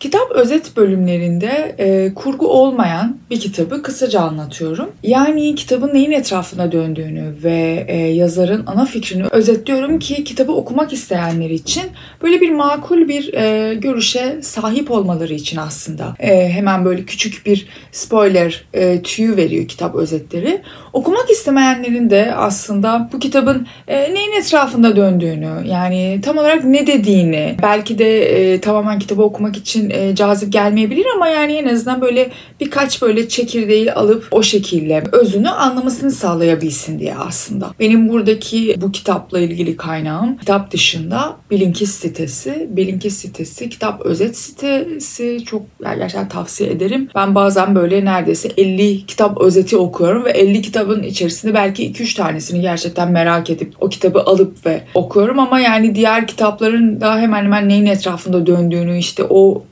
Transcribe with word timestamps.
Kitap 0.00 0.30
özet 0.30 0.76
bölümlerinde 0.76 1.74
e, 1.78 2.14
kurgu 2.14 2.48
olmayan 2.48 3.16
bir 3.30 3.40
kitabı 3.40 3.82
kısaca 3.82 4.20
anlatıyorum. 4.20 4.90
Yani 5.02 5.54
kitabın 5.54 5.94
neyin 5.94 6.10
etrafında 6.10 6.72
döndüğünü 6.72 7.34
ve 7.44 7.84
e, 7.88 7.96
yazarın 7.96 8.66
ana 8.66 8.84
fikrini 8.84 9.24
özetliyorum 9.30 9.98
ki 9.98 10.24
kitabı 10.24 10.52
okumak 10.52 10.92
isteyenler 10.92 11.50
için 11.50 11.82
böyle 12.22 12.40
bir 12.40 12.50
makul 12.50 13.08
bir 13.08 13.34
e, 13.34 13.74
görüşe 13.74 14.38
sahip 14.42 14.90
olmaları 14.90 15.34
için 15.34 15.56
aslında. 15.56 16.14
E, 16.18 16.48
hemen 16.48 16.84
böyle 16.84 17.04
küçük 17.04 17.46
bir 17.46 17.66
spoiler 17.92 18.64
e, 18.74 19.02
tüyü 19.02 19.36
veriyor 19.36 19.68
kitap 19.68 19.94
özetleri. 19.94 20.62
Okumak 20.92 21.30
istemeyenlerin 21.30 22.10
de 22.10 22.34
aslında 22.34 23.10
bu 23.12 23.18
kitabın 23.18 23.66
e, 23.88 24.14
neyin 24.14 24.32
etrafında 24.32 24.96
döndüğünü 24.96 25.50
yani 25.66 26.20
tam 26.24 26.38
olarak 26.38 26.64
ne 26.64 26.86
dediğini 26.86 27.56
belki 27.62 27.98
de 27.98 28.20
e, 28.20 28.60
tamamen 28.60 28.98
kitabı 28.98 29.22
okumak 29.22 29.56
için 29.56 29.85
e, 29.90 30.14
cazip 30.14 30.52
gelmeyebilir 30.52 31.06
ama 31.14 31.28
yani 31.28 31.52
en 31.52 31.66
azından 31.66 32.00
böyle 32.00 32.30
birkaç 32.60 33.02
böyle 33.02 33.28
çekirdeği 33.28 33.92
alıp 33.92 34.28
o 34.30 34.42
şekilde 34.42 35.04
özünü 35.12 35.48
anlamasını 35.48 36.10
sağlayabilsin 36.10 36.98
diye 36.98 37.14
aslında. 37.14 37.70
Benim 37.80 38.08
buradaki 38.08 38.74
bu 38.80 38.92
kitapla 38.92 39.40
ilgili 39.40 39.76
kaynağım 39.76 40.36
kitap 40.36 40.70
dışında 40.70 41.36
Bilinkis 41.50 41.90
sitesi. 41.90 42.68
Bilinkis 42.70 43.16
sitesi 43.16 43.68
kitap 43.68 44.00
özet 44.00 44.36
sitesi 44.36 45.44
çok 45.46 45.62
yani 45.84 45.98
gerçekten 45.98 46.28
tavsiye 46.28 46.70
ederim. 46.70 47.08
Ben 47.14 47.34
bazen 47.34 47.74
böyle 47.74 48.04
neredeyse 48.04 48.48
50 48.56 49.06
kitap 49.06 49.40
özeti 49.40 49.76
okuyorum 49.76 50.24
ve 50.24 50.30
50 50.30 50.62
kitabın 50.62 51.02
içerisinde 51.02 51.54
belki 51.54 51.92
2-3 51.92 52.16
tanesini 52.16 52.60
gerçekten 52.60 53.12
merak 53.12 53.50
edip 53.50 53.74
o 53.80 53.88
kitabı 53.88 54.20
alıp 54.20 54.66
ve 54.66 54.82
okuyorum 54.94 55.38
ama 55.38 55.60
yani 55.60 55.94
diğer 55.94 56.26
kitapların 56.26 57.00
daha 57.00 57.18
hemen 57.18 57.44
hemen 57.44 57.68
neyin 57.68 57.86
etrafında 57.86 58.46
döndüğünü 58.46 58.98
işte 58.98 59.24
o 59.30 59.64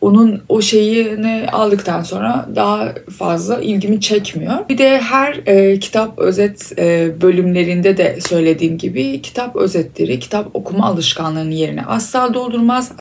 onun 0.00 0.42
o 0.48 0.62
şeyini 0.62 1.46
aldıktan 1.52 2.02
sonra 2.02 2.48
daha 2.54 2.94
fazla 3.18 3.60
ilgimi 3.60 4.00
çekmiyor. 4.00 4.68
Bir 4.68 4.78
de 4.78 5.00
her 5.00 5.40
e, 5.46 5.78
kitap 5.78 6.18
özet 6.18 6.72
e, 6.78 7.14
bölümlerinde 7.22 7.96
de 7.96 8.18
söylediğim 8.20 8.78
gibi 8.78 9.22
kitap 9.22 9.56
özetleri 9.56 10.20
kitap 10.20 10.50
okuma 10.54 10.86
alışkanlığının 10.86 11.50
yerine 11.50 11.84
asla 11.84 12.34
doldurmaz. 12.34 12.92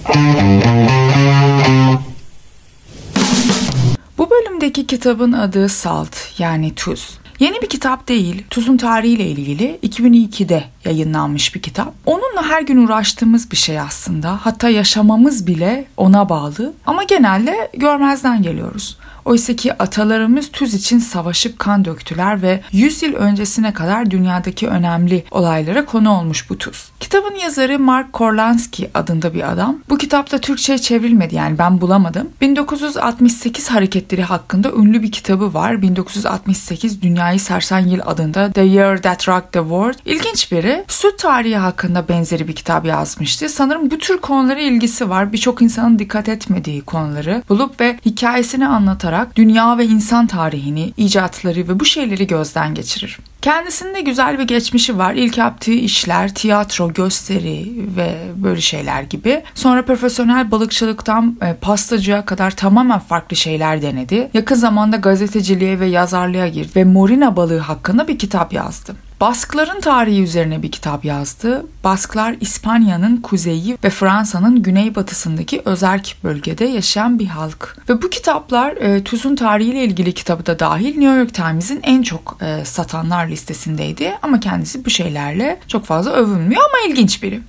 Bu 4.18 4.30
bölümdeki 4.30 4.88
kitabın 4.88 5.32
adı 5.32 5.70
Salt 5.70 6.16
yani 6.40 6.76
tuz. 6.76 7.19
Yeni 7.40 7.62
bir 7.62 7.70
kitap 7.70 8.08
değil, 8.08 8.44
tuzun 8.50 8.78
tarihiyle 8.78 9.26
ilgili 9.26 9.80
2002'de 9.84 10.64
yayınlanmış 10.86 11.56
bir 11.56 11.62
kitap. 11.62 11.94
Onunla 12.06 12.44
her 12.50 12.62
gün 12.62 12.86
uğraştığımız 12.86 13.52
bir 13.52 13.58
şey 13.58 13.80
aslında. 13.80 14.40
Hatta 14.46 14.70
yaşamamız 14.70 15.48
bile 15.48 15.86
ona 15.98 16.30
bağlı. 16.30 16.74
Ama 16.86 17.04
genelde 17.04 17.72
görmezden 17.78 18.42
geliyoruz. 18.42 18.98
Oysa 19.26 19.56
ki 19.56 19.74
atalarımız 19.74 20.52
tuz 20.52 20.74
için 20.74 21.00
savaşıp 21.00 21.60
kan 21.60 21.86
döktüler 21.86 22.42
ve 22.42 22.62
100 22.72 23.04
yıl 23.04 23.14
öncesine 23.14 23.74
kadar 23.74 24.12
dünyadaki 24.12 24.68
önemli 24.68 25.24
olaylara 25.32 25.86
konu 25.86 26.12
olmuş 26.18 26.50
bu 26.50 26.58
tuz. 26.58 26.92
Kitabın 27.00 27.36
yazarı 27.36 27.80
Mark 27.80 28.14
Korlansky 28.14 28.90
adında 28.94 29.34
bir 29.34 29.52
adam. 29.52 29.78
Bu 29.90 29.98
kitapta 29.98 30.38
Türkçe'ye 30.38 30.78
çevrilmedi 30.78 31.36
yani 31.36 31.58
ben 31.58 31.82
bulamadım. 31.82 32.30
1968 32.42 33.70
hareketleri 33.70 34.24
hakkında 34.24 34.72
ünlü 34.72 35.04
bir 35.04 35.12
kitabı 35.12 35.54
var. 35.54 35.82
1968 35.82 37.02
Dünyayı 37.02 37.40
Sarsan 37.40 37.80
Yıl 37.80 38.00
adında 38.06 38.52
The 38.52 38.62
Year 38.62 39.02
That 39.02 39.28
Rocked 39.28 39.52
the 39.52 39.60
World. 39.60 39.96
İlginç 40.06 40.52
biri. 40.52 40.84
Süt 40.88 41.20
tarihi 41.20 41.58
hakkında 41.58 42.08
benzeri 42.08 42.48
bir 42.48 42.56
kitap 42.56 42.86
yazmıştı. 42.86 43.50
Sanırım 43.50 43.92
bu 43.92 43.98
tür 43.98 44.18
konulara 44.18 44.60
ilgisi 44.60 45.10
var. 45.10 45.34
Birçok 45.34 45.62
insanın 45.62 46.00
dikkat 46.00 46.30
etmediği 46.30 46.82
konuları 46.82 47.44
bulup 47.50 47.82
ve 47.82 48.00
hikayesini 48.06 48.68
anlatarak 48.68 49.09
olarak 49.10 49.36
dünya 49.36 49.78
ve 49.78 49.86
insan 49.86 50.28
tarihini, 50.28 50.94
icatları 50.98 51.68
ve 51.68 51.80
bu 51.80 51.86
şeyleri 51.86 52.28
gözden 52.28 52.74
geçirir. 52.74 53.20
Kendisinde 53.42 54.02
güzel 54.02 54.40
bir 54.40 54.44
geçmişi 54.44 54.98
var. 54.98 55.14
İlk 55.14 55.38
yaptığı 55.38 55.72
işler 55.72 56.34
tiyatro, 56.34 56.94
gösteri 56.94 57.72
ve 57.98 58.16
böyle 58.36 58.62
şeyler 58.62 59.04
gibi. 59.04 59.44
Sonra 59.56 59.86
profesyonel 59.86 60.52
balıkçılıktan 60.52 61.38
e, 61.42 61.54
pastacıya 61.54 62.26
kadar 62.26 62.52
tamamen 62.52 63.00
farklı 63.00 63.36
şeyler 63.36 63.82
denedi. 63.82 64.30
Yakın 64.34 64.56
zamanda 64.56 64.98
gazeteciliğe 64.98 65.80
ve 65.80 65.86
yazarlığa 65.86 66.48
girdi 66.48 66.72
ve 66.76 66.84
morina 66.84 67.36
balığı 67.36 67.60
hakkında 67.60 68.08
bir 68.08 68.18
kitap 68.18 68.54
yazdı. 68.54 68.96
Baskların 69.22 69.82
tarihi 69.82 70.22
üzerine 70.24 70.64
bir 70.64 70.72
kitap 70.72 71.06
yazdı. 71.06 71.66
Basklar 71.84 72.36
İspanya'nın 72.42 73.18
kuzeyi 73.18 73.78
ve 73.84 73.90
Fransa'nın 73.90 74.64
güneybatısındaki 74.64 75.62
özerk 75.66 76.16
bölgede 76.24 76.66
yaşayan 76.66 77.20
bir 77.20 77.26
halk. 77.26 77.78
Ve 77.90 78.02
bu 78.02 78.10
kitaplar 78.10 78.72
e, 78.72 79.04
tuzun 79.04 79.36
tarihiyle 79.36 79.84
ilgili 79.84 80.14
kitabı 80.14 80.46
da 80.46 80.60
dahil 80.60 80.98
New 80.98 81.18
York 81.18 81.34
Times'in 81.34 81.80
en 81.84 82.04
çok 82.04 82.38
e, 82.42 82.66
satanlar 82.66 83.28
listesindeydi. 83.28 84.18
Ama 84.22 84.40
kendisi 84.40 84.86
bu 84.86 84.90
şeylerle 84.90 85.60
çok 85.68 85.86
fazla 85.86 86.12
övünmüyor 86.12 86.62
ama 86.62 86.94
ilginç 86.94 87.24
biri. 87.24 87.42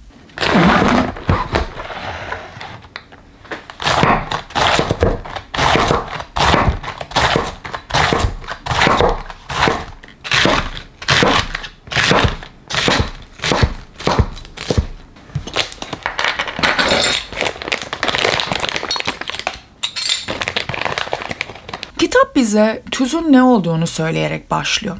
Bize 22.36 22.82
tuzun 22.90 23.32
ne 23.32 23.42
olduğunu 23.42 23.86
söyleyerek 23.86 24.50
başlıyor. 24.50 24.96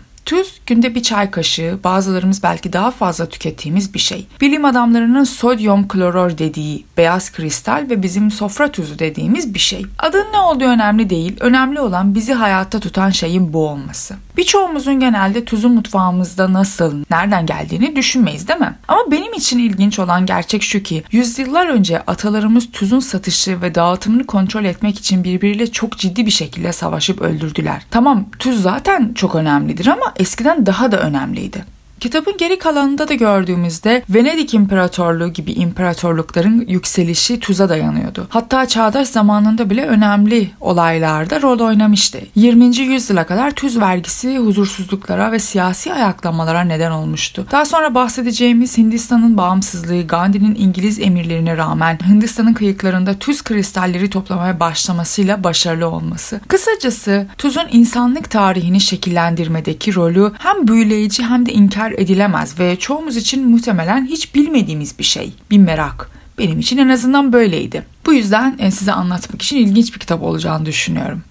Günde 0.71 0.95
bir 0.95 1.03
çay 1.03 1.31
kaşığı, 1.31 1.79
bazılarımız 1.85 2.43
belki 2.43 2.73
daha 2.73 2.91
fazla 2.91 3.29
tükettiğimiz 3.29 3.95
bir 3.95 3.99
şey. 3.99 4.27
Bilim 4.41 4.65
adamlarının 4.65 5.25
sodyum 5.25 5.89
kloror 5.89 6.39
dediği 6.39 6.85
beyaz 6.97 7.33
kristal 7.33 7.87
ve 7.91 8.03
bizim 8.03 8.31
sofra 8.31 8.73
tuzu 8.73 8.99
dediğimiz 8.99 9.55
bir 9.55 9.59
şey. 9.59 9.87
Adın 9.99 10.27
ne 10.33 10.39
olduğu 10.39 10.65
önemli 10.65 11.11
değil, 11.11 11.37
önemli 11.41 11.81
olan 11.81 12.15
bizi 12.15 12.33
hayatta 12.33 12.81
tutan 12.81 13.11
şeyin 13.11 13.53
bu 13.53 13.69
olması. 13.69 14.15
Birçoğumuzun 14.37 15.01
genelde 15.01 15.45
tuzun 15.45 15.73
mutfağımızda 15.73 16.53
nasıl, 16.53 17.05
nereden 17.11 17.47
geldiğini 17.47 17.97
düşünmeyiz 17.97 18.49
değil 18.49 18.61
mi? 18.61 18.75
Ama 18.89 19.01
benim 19.11 19.33
için 19.33 19.59
ilginç 19.59 19.99
olan 19.99 20.27
gerçek 20.27 20.63
şu 20.63 20.83
ki 20.83 21.03
yüzyıllar 21.13 21.69
önce 21.69 22.03
atalarımız 22.07 22.71
tuzun 22.71 23.01
satışı 23.01 23.63
ve 23.63 23.75
dağıtımını 23.75 24.27
kontrol 24.27 24.65
etmek 24.65 24.99
için 24.99 25.25
birbiriyle 25.25 25.73
çok 25.73 25.99
ciddi 25.99 26.27
bir 26.27 26.31
şekilde 26.31 26.73
savaşıp 26.73 27.21
öldürdüler. 27.21 27.83
Tamam 27.91 28.27
tuz 28.39 28.63
zaten 28.63 29.13
çok 29.15 29.35
önemlidir 29.35 29.87
ama 29.87 30.13
eskiden 30.17 30.60
daha 30.67 30.93
da 30.93 31.01
önemliydi. 31.01 31.65
Kitabın 32.01 32.37
geri 32.37 32.59
kalanında 32.59 33.09
da 33.09 33.15
gördüğümüzde 33.15 34.03
Venedik 34.11 34.55
İmparatorluğu 34.55 35.29
gibi 35.33 35.53
imparatorlukların 35.53 36.65
yükselişi 36.69 37.41
tuza 37.41 37.69
dayanıyordu. 37.69 38.27
Hatta 38.29 38.67
çağdaş 38.67 39.09
zamanında 39.09 39.71
bile 39.71 39.87
önemli 39.87 40.51
olaylarda 40.61 41.43
rol 41.43 41.61
oynamıştı. 41.61 42.19
20. 42.35 42.77
yüzyıla 42.77 43.27
kadar 43.27 43.51
tuz 43.51 43.81
vergisi 43.81 44.39
huzursuzluklara 44.39 45.33
ve 45.33 45.39
siyasi 45.39 45.93
ayaklamalara 45.93 46.61
neden 46.61 46.91
olmuştu. 46.91 47.47
Daha 47.51 47.65
sonra 47.65 47.95
bahsedeceğimiz 47.95 48.79
Hindistan'ın 48.79 49.37
bağımsızlığı, 49.37 50.07
Gandhi'nin 50.07 50.55
İngiliz 50.55 50.99
emirlerine 50.99 51.57
rağmen 51.57 51.99
Hindistan'ın 52.09 52.55
kıyıklarında 52.55 53.15
tuz 53.15 53.43
kristalleri 53.43 54.11
toplamaya 54.11 54.61
başlamasıyla 54.61 55.45
başarılı 55.45 55.89
olması. 55.89 56.41
Kısacası 56.49 57.27
tuzun 57.39 57.67
insanlık 57.73 58.31
tarihini 58.31 58.81
şekillendirmedeki 58.81 59.95
rolü 59.95 60.33
hem 60.39 60.69
büyüleyici 60.69 61.23
hem 61.25 61.47
de 61.47 61.53
inkar 61.53 61.90
inkar 61.91 62.03
edilemez 62.03 62.59
ve 62.59 62.77
çoğumuz 62.77 63.17
için 63.17 63.49
muhtemelen 63.49 64.07
hiç 64.07 64.35
bilmediğimiz 64.35 64.99
bir 64.99 65.05
şey, 65.05 65.33
bir 65.51 65.59
merak. 65.59 66.11
Benim 66.39 66.59
için 66.59 66.79
en 66.79 66.89
azından 66.89 67.33
böyleydi. 67.33 67.87
Bu 68.07 68.13
yüzden 68.13 68.59
e, 68.59 68.71
size 68.71 68.93
anlatmak 68.93 69.43
için 69.43 69.57
ilginç 69.57 69.95
bir 69.95 69.99
kitap 69.99 70.23
olacağını 70.23 70.67
düşünüyorum. 70.67 71.23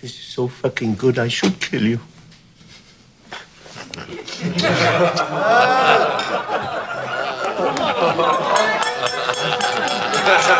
This 0.00 0.14
is 0.14 0.24
so 0.24 0.48
fucking 0.48 1.00
good 1.00 1.16
I 1.16 1.30
should 1.30 1.52
kill 1.60 1.86
you. 1.86 1.98